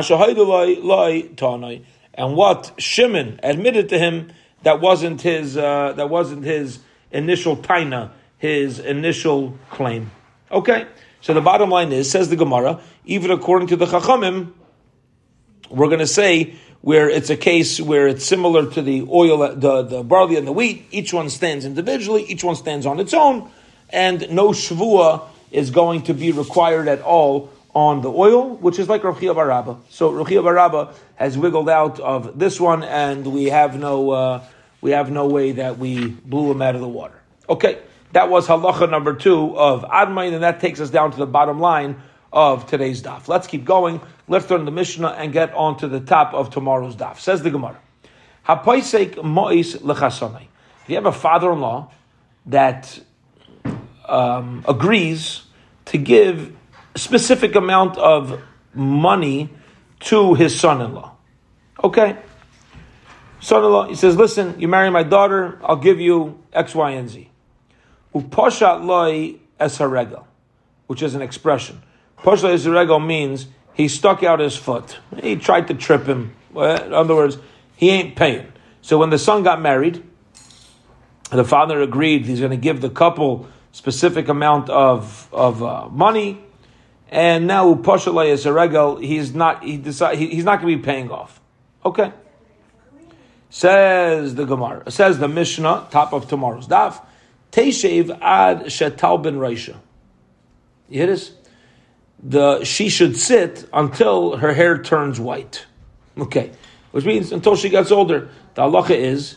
what 2.37 2.73
Shimon 2.79 3.41
admitted 3.43 3.89
to 3.89 3.99
him, 3.99 4.33
that 4.63 4.81
wasn't 4.81 5.23
his 5.23 5.57
uh, 5.57 5.93
that 5.97 6.11
wasn't 6.11 6.45
his 6.45 6.81
initial 7.11 7.57
taina, 7.57 8.11
his 8.39 8.79
initial 8.79 9.57
claim. 9.71 10.11
Okay, 10.51 10.87
so 11.21 11.33
the 11.33 11.41
bottom 11.41 11.71
line 11.71 11.93
is, 11.93 12.11
says 12.11 12.29
the 12.29 12.37
Gemara, 12.37 12.81
even 13.05 13.31
according 13.31 13.69
to 13.69 13.77
the 13.77 13.87
Chachamim, 13.87 14.53
we're 15.71 15.87
going 15.89 16.01
to 16.01 16.07
say 16.07 16.57
where 16.85 17.09
it's 17.09 17.31
a 17.31 17.37
case 17.37 17.81
where 17.81 18.07
it's 18.07 18.27
similar 18.27 18.71
to 18.71 18.83
the 18.83 19.09
oil, 19.11 19.39
the, 19.39 19.83
the 19.83 20.03
barley 20.03 20.37
and 20.37 20.47
the 20.47 20.53
wheat. 20.53 20.85
Each 20.91 21.15
one 21.15 21.31
stands 21.31 21.65
individually, 21.65 22.25
each 22.25 22.45
one 22.45 22.57
stands 22.57 22.85
on 22.85 23.01
its 23.01 23.15
own, 23.15 23.51
and 23.89 24.31
no 24.31 24.51
shvua 24.51 25.27
is 25.51 25.71
going 25.71 26.03
to 26.03 26.13
be 26.13 26.31
required 26.31 26.87
at 26.87 27.01
all 27.01 27.51
on 27.75 28.03
the 28.03 28.11
oil, 28.11 28.57
which 28.57 28.79
is 28.79 28.87
like 28.87 29.03
Rav 29.03 29.19
Chia 29.19 29.33
Baraba. 29.33 29.79
So 29.89 30.13
Rav 30.13 30.29
Chia 30.29 30.43
Baraba 30.43 30.95
has 31.17 31.39
wiggled 31.39 31.71
out 31.71 32.01
of 32.01 32.39
this 32.39 32.61
one, 32.61 32.83
and 32.83 33.29
we 33.29 33.45
have 33.47 33.79
no 33.79 34.11
uh, 34.11 34.45
we 34.83 34.91
have 34.91 35.11
no 35.11 35.27
way 35.27 35.53
that 35.53 35.79
we 35.79 36.09
blew 36.09 36.51
him 36.51 36.61
out 36.61 36.75
of 36.75 36.83
the 36.83 36.89
water. 36.89 37.19
Okay, 37.49 37.79
that 38.13 38.29
was 38.29 38.47
halacha 38.47 38.91
number 38.91 39.15
two 39.15 39.57
of 39.57 39.85
Admain, 39.85 40.35
and 40.35 40.43
that 40.43 40.61
takes 40.61 40.81
us 40.81 40.91
down 40.91 41.13
to 41.13 41.17
the 41.17 41.27
bottom 41.27 41.61
line 41.61 41.97
of 42.35 42.67
today's 42.67 43.01
daf. 43.01 43.29
Let's 43.29 43.47
keep 43.47 43.65
going. 43.65 44.01
Let's 44.29 44.51
learn 44.51 44.65
the 44.67 44.73
Mishnah 44.73 45.09
and 45.11 45.33
get 45.33 45.55
on 45.55 45.79
to 45.79 45.89
the 45.89 46.01
top 46.01 46.35
of 46.35 46.51
tomorrow's 46.51 46.97
daf. 46.97 47.19
Says 47.19 47.43
the 47.43 47.51
Gemara. 47.51 47.79
If 48.47 48.59
you 50.89 50.97
have 50.97 51.07
a 51.07 51.13
father-in-law 51.13 51.91
that 52.47 53.01
um, 54.07 54.65
agrees 54.69 55.45
to 55.87 55.97
give 55.97 56.55
a 56.95 56.99
specific 56.99 57.55
amount 57.55 57.97
of 57.97 58.43
money 58.75 59.49
to 60.01 60.35
his 60.35 60.59
son-in-law. 60.59 61.17
Okay? 61.83 62.19
Son-in-law, 63.41 63.89
he 63.89 63.95
says, 63.95 64.17
listen, 64.17 64.61
you 64.61 64.69
marry 64.69 64.91
my 64.91 65.05
daughter, 65.05 65.59
I'll 65.63 65.77
give 65.77 66.01
you 66.01 66.43
X, 66.53 66.75
Y, 66.75 66.91
and 66.91 67.09
Z. 67.09 67.31
Uposhat 68.15 68.85
which 70.87 71.03
is 71.03 71.15
an 71.15 71.23
expression. 71.23 71.83
Poshat 72.25 72.55
es 72.55 73.07
means 73.07 73.47
he 73.75 73.87
stuck 73.87 74.23
out 74.23 74.41
his 74.41 74.57
foot. 74.57 74.99
He 75.23 75.37
tried 75.37 75.69
to 75.69 75.75
trip 75.75 76.07
him. 76.07 76.35
In 76.57 76.93
other 76.93 77.15
words, 77.15 77.37
he 77.77 77.91
ain't 77.91 78.17
paying. 78.17 78.51
So 78.81 78.97
when 78.99 79.11
the 79.11 79.19
son 79.19 79.43
got 79.43 79.61
married, 79.61 80.03
the 81.31 81.45
father 81.45 81.83
agreed 81.83 82.25
he's 82.25 82.41
going 82.41 82.51
to 82.51 82.57
give 82.57 82.81
the 82.81 82.89
couple 82.89 83.47
specific 83.73 84.29
amount 84.29 84.71
of, 84.71 85.29
of 85.33 85.63
uh, 85.63 85.89
money, 85.89 86.41
and 87.11 87.47
now 87.47 87.75
Pashalay 87.75 88.31
is. 88.31 88.45
He's 89.07 89.35
not. 89.35 89.63
He 89.63 89.77
decide. 89.77 90.19
He, 90.19 90.29
he's 90.29 90.45
not 90.45 90.61
going 90.61 90.73
to 90.73 90.79
be 90.79 90.83
paying 90.83 91.11
off. 91.11 91.41
Okay. 91.85 92.13
Says 93.51 94.35
the 94.35 94.47
Gemara. 94.47 94.91
Says 94.91 95.19
the 95.19 95.29
Mishnah. 95.29 95.89
Top 95.91 96.13
of 96.13 96.29
tomorrow's 96.29 96.67
daf. 96.67 97.05
Teishev 97.53 98.19
ad 98.21 98.65
shetal 98.65 99.23
ben 99.23 99.37
reisha. 99.37 99.77
You 100.89 101.01
hear 101.01 101.07
this? 101.07 101.33
The 102.25 102.65
she 102.65 102.89
should 102.89 103.17
sit 103.17 103.69
until 103.73 104.39
her 104.39 104.55
hair 104.55 104.83
turns 104.83 105.21
white. 105.21 105.67
Okay, 106.17 106.53
which 106.91 107.05
means 107.05 107.33
until 107.33 107.55
she 107.55 107.69
gets 107.69 107.93
older. 107.93 108.31
The 108.55 108.63
halacha 108.63 108.97
is 108.97 109.37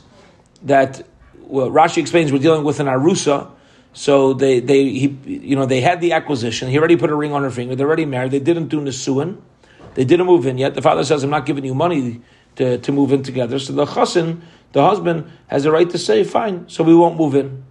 that 0.63 1.05
well, 1.47 1.69
Rashi 1.69 1.97
explains 1.97 2.31
we're 2.31 2.39
dealing 2.39 2.63
with 2.63 2.79
an 2.79 2.87
arusa. 2.87 3.51
So 3.93 4.33
they, 4.33 4.59
they, 4.59 4.83
he, 4.89 5.17
you 5.25 5.55
know, 5.55 5.65
they 5.65 5.81
had 5.81 6.01
the 6.01 6.13
acquisition. 6.13 6.69
He 6.69 6.77
already 6.77 6.97
put 6.97 7.09
a 7.09 7.15
ring 7.15 7.33
on 7.33 7.41
her 7.41 7.49
finger. 7.49 7.75
They're 7.75 7.87
already 7.87 8.05
married. 8.05 8.31
They 8.31 8.39
didn't 8.39 8.67
do 8.67 8.79
nisuin. 8.79 9.41
They 9.95 10.05
didn't 10.05 10.27
move 10.27 10.45
in 10.45 10.59
yet. 10.59 10.75
The 10.75 10.83
father 10.83 11.03
says, 11.03 11.23
"I'm 11.23 11.31
not 11.31 11.47
giving 11.47 11.65
you 11.65 11.73
money 11.73 12.21
to, 12.57 12.77
to 12.77 12.91
move 12.91 13.11
in 13.11 13.23
together." 13.23 13.57
So 13.57 13.73
the 13.73 13.85
chassin, 13.85 14.41
the 14.73 14.83
husband, 14.83 15.31
has 15.47 15.65
a 15.65 15.71
right 15.71 15.89
to 15.89 15.97
say, 15.97 16.23
"Fine, 16.23 16.69
so 16.69 16.83
we 16.83 16.93
won't 16.93 17.17
move 17.17 17.33
in. 17.33 17.63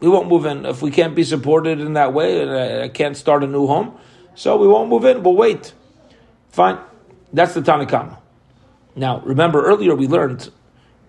We 0.00 0.08
won't 0.08 0.28
move 0.28 0.44
in 0.46 0.66
if 0.66 0.82
we 0.82 0.90
can't 0.90 1.14
be 1.14 1.22
supported 1.24 1.80
in 1.80 1.92
that 1.94 2.12
way, 2.12 2.82
I 2.82 2.88
can't 2.88 3.16
start 3.16 3.44
a 3.44 3.46
new 3.46 3.66
home. 3.66 3.96
So 4.38 4.56
we 4.56 4.68
won't 4.68 4.88
move 4.88 5.04
in. 5.04 5.24
We'll 5.24 5.34
wait. 5.34 5.72
Fine. 6.50 6.78
That's 7.32 7.54
the 7.54 7.60
Tanna 7.60 7.86
Kamma. 7.86 8.18
Now, 8.94 9.18
remember 9.22 9.64
earlier 9.64 9.96
we 9.96 10.06
learned 10.06 10.52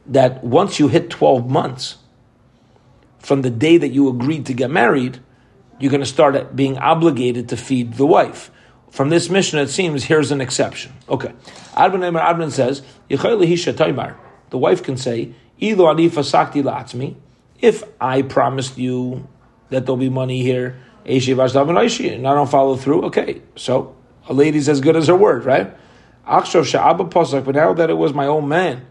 that 0.08 0.44
once 0.44 0.80
you 0.80 0.88
hit 0.88 1.12
12 1.12 1.48
months 1.48 1.98
from 3.20 3.44
the 3.44 3.52
day 3.52 3.78
that 3.78 3.90
you 3.90 4.10
agreed 4.10 4.48
to 4.48 4.54
get 4.54 4.72
married, 4.72 5.20
you're 5.80 5.92
going 5.92 6.02
to 6.02 6.08
start 6.08 6.56
being 6.56 6.80
obligated 6.80 7.50
to 7.50 7.58
feed 7.58 7.94
the 7.94 8.08
wife. 8.08 8.50
From 8.90 9.10
this 9.10 9.30
mission, 9.30 9.60
it 9.60 9.68
seems 9.68 10.06
here's 10.06 10.32
an 10.32 10.42
exception. 10.42 10.94
Okay, 11.08 11.32
Admain 11.74 12.20
Admain 12.20 12.52
says, 12.52 12.82
the 14.50 14.58
wife 14.58 14.82
can 14.82 14.98
say, 14.98 15.36
if 17.62 17.84
I 18.02 18.22
promised 18.24 18.78
you 18.80 19.28
that 19.70 19.86
there'll 19.86 19.98
be 19.98 20.10
money 20.10 20.42
here, 20.42 20.82
and 21.06 22.28
I 22.28 22.34
don't 22.34 22.50
follow 22.50 22.76
through, 22.76 23.06
okay, 23.06 23.42
so 23.56 23.96
a 24.28 24.34
lady's 24.34 24.70
as 24.70 24.82
good 24.82 24.96
as 24.96 25.08
her 25.08 25.16
word, 25.16 25.46
right? 25.46 25.76
But 26.26 26.54
now 26.54 27.74
that 27.74 27.90
it 27.90 27.98
was 27.98 28.14
my 28.14 28.28
own 28.28 28.48
man 28.48 28.86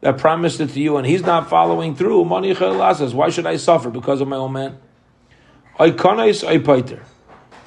that 0.00 0.18
promised 0.18 0.60
it 0.60 0.68
to 0.70 0.80
you 0.80 0.96
and 0.96 1.06
he's 1.06 1.22
not 1.22 1.48
following 1.50 1.96
through, 1.96 2.22
why 2.22 3.30
should 3.30 3.46
I 3.46 3.56
suffer 3.56 3.90
because 3.90 4.20
of 4.20 4.28
my 4.28 4.36
own 4.36 4.52
man? 4.52 4.78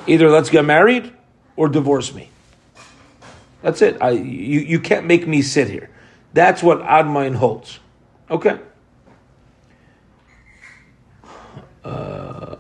Either 0.08 0.30
let's 0.30 0.50
get 0.50 0.64
married 0.64 1.14
or 1.58 1.68
divorce 1.68 2.14
me. 2.14 2.30
That's 3.62 3.82
it. 3.82 3.98
I, 4.02 4.12
you, 4.12 4.62
you 4.62 4.80
can't 4.80 5.06
make 5.06 5.28
me 5.28 5.42
sit 5.42 5.70
here. 5.70 5.90
That's 6.34 6.64
what 6.64 6.80
Admain 6.80 7.36
holds. 7.36 7.80
Okay. 8.30 8.60
Uh, 11.84 12.17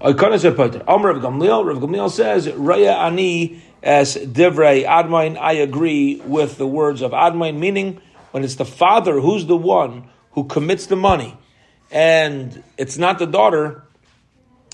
Amr 0.07 1.13
Rav 1.13 1.21
Gamliel. 1.21 1.65
Rav 1.65 1.77
Gamliel 1.77 2.09
says, 2.09 2.47
Raya 2.47 2.95
Ani 3.05 3.61
as 3.83 4.15
Divrei 4.15 4.85
Admain. 4.85 5.37
I 5.37 5.53
agree 5.53 6.21
with 6.25 6.57
the 6.57 6.67
words 6.67 7.01
of 7.01 7.11
Admain, 7.11 7.57
meaning 7.57 8.01
when 8.31 8.43
it's 8.43 8.55
the 8.55 8.65
father 8.65 9.19
who's 9.19 9.45
the 9.45 9.57
one 9.57 10.09
who 10.31 10.45
commits 10.45 10.85
the 10.85 10.95
money, 10.95 11.37
and 11.91 12.63
it's 12.77 12.97
not 12.97 13.19
the 13.19 13.25
daughter, 13.25 13.83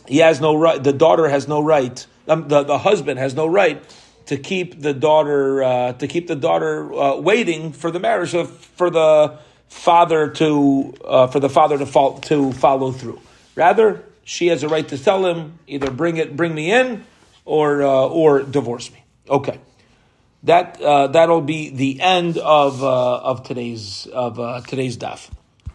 he 0.08 0.17
has 0.17 0.41
no 0.41 0.56
right. 0.56 0.84
The 0.84 0.93
daughter 0.93 1.30
has 1.30 1.48
no 1.48 1.62
right. 1.62 2.06
Um, 2.28 2.48
the 2.48 2.63
the 2.63 2.78
husband 2.78 3.19
has 3.19 3.34
no 3.36 3.48
right 3.48 3.82
to 4.26 4.38
keep 4.38 4.82
the 4.82 4.93
daughter 4.93 5.63
uh, 5.63 5.93
to 5.93 6.08
keep 6.08 6.28
the 6.28 6.36
daughter 6.36 6.93
uh, 6.93 7.15
waiting 7.17 7.72
for 7.72 7.91
the 7.91 8.00
marriage 8.00 8.34
of, 8.34 8.50
for 8.50 8.89
the 8.89 9.39
father 9.67 10.30
to 10.30 10.93
uh, 11.06 11.28
for 11.28 11.39
the 11.39 11.50
father 11.50 11.78
to 11.78 11.86
fall, 11.86 12.19
to 12.19 12.52
follow 12.52 12.91
through. 12.91 13.19
Rather, 13.56 14.04
she 14.24 14.48
has 14.48 14.64
a 14.64 14.68
right 14.68 14.88
to 14.88 14.98
tell 14.98 15.26
him 15.26 15.60
either 15.68 15.92
bring 15.92 16.18
it 16.18 16.36
bring 16.36 16.54
me 16.54 16.72
in 16.72 17.06
or 17.46 17.84
uh, 17.84 17.88
or 17.88 18.42
divorce 18.44 18.92
me. 18.92 19.04
Okay 19.30 19.60
that 20.44 20.80
uh, 20.82 21.08
that'll 21.08 21.42
be 21.42 21.70
the 21.70 22.02
end 22.02 22.38
of 22.38 22.84
uh, 22.84 23.18
of 23.18 23.44
today's 23.44 24.08
of 24.08 24.40
uh, 24.40 24.62
today's 24.62 24.98
daf. 24.98 25.30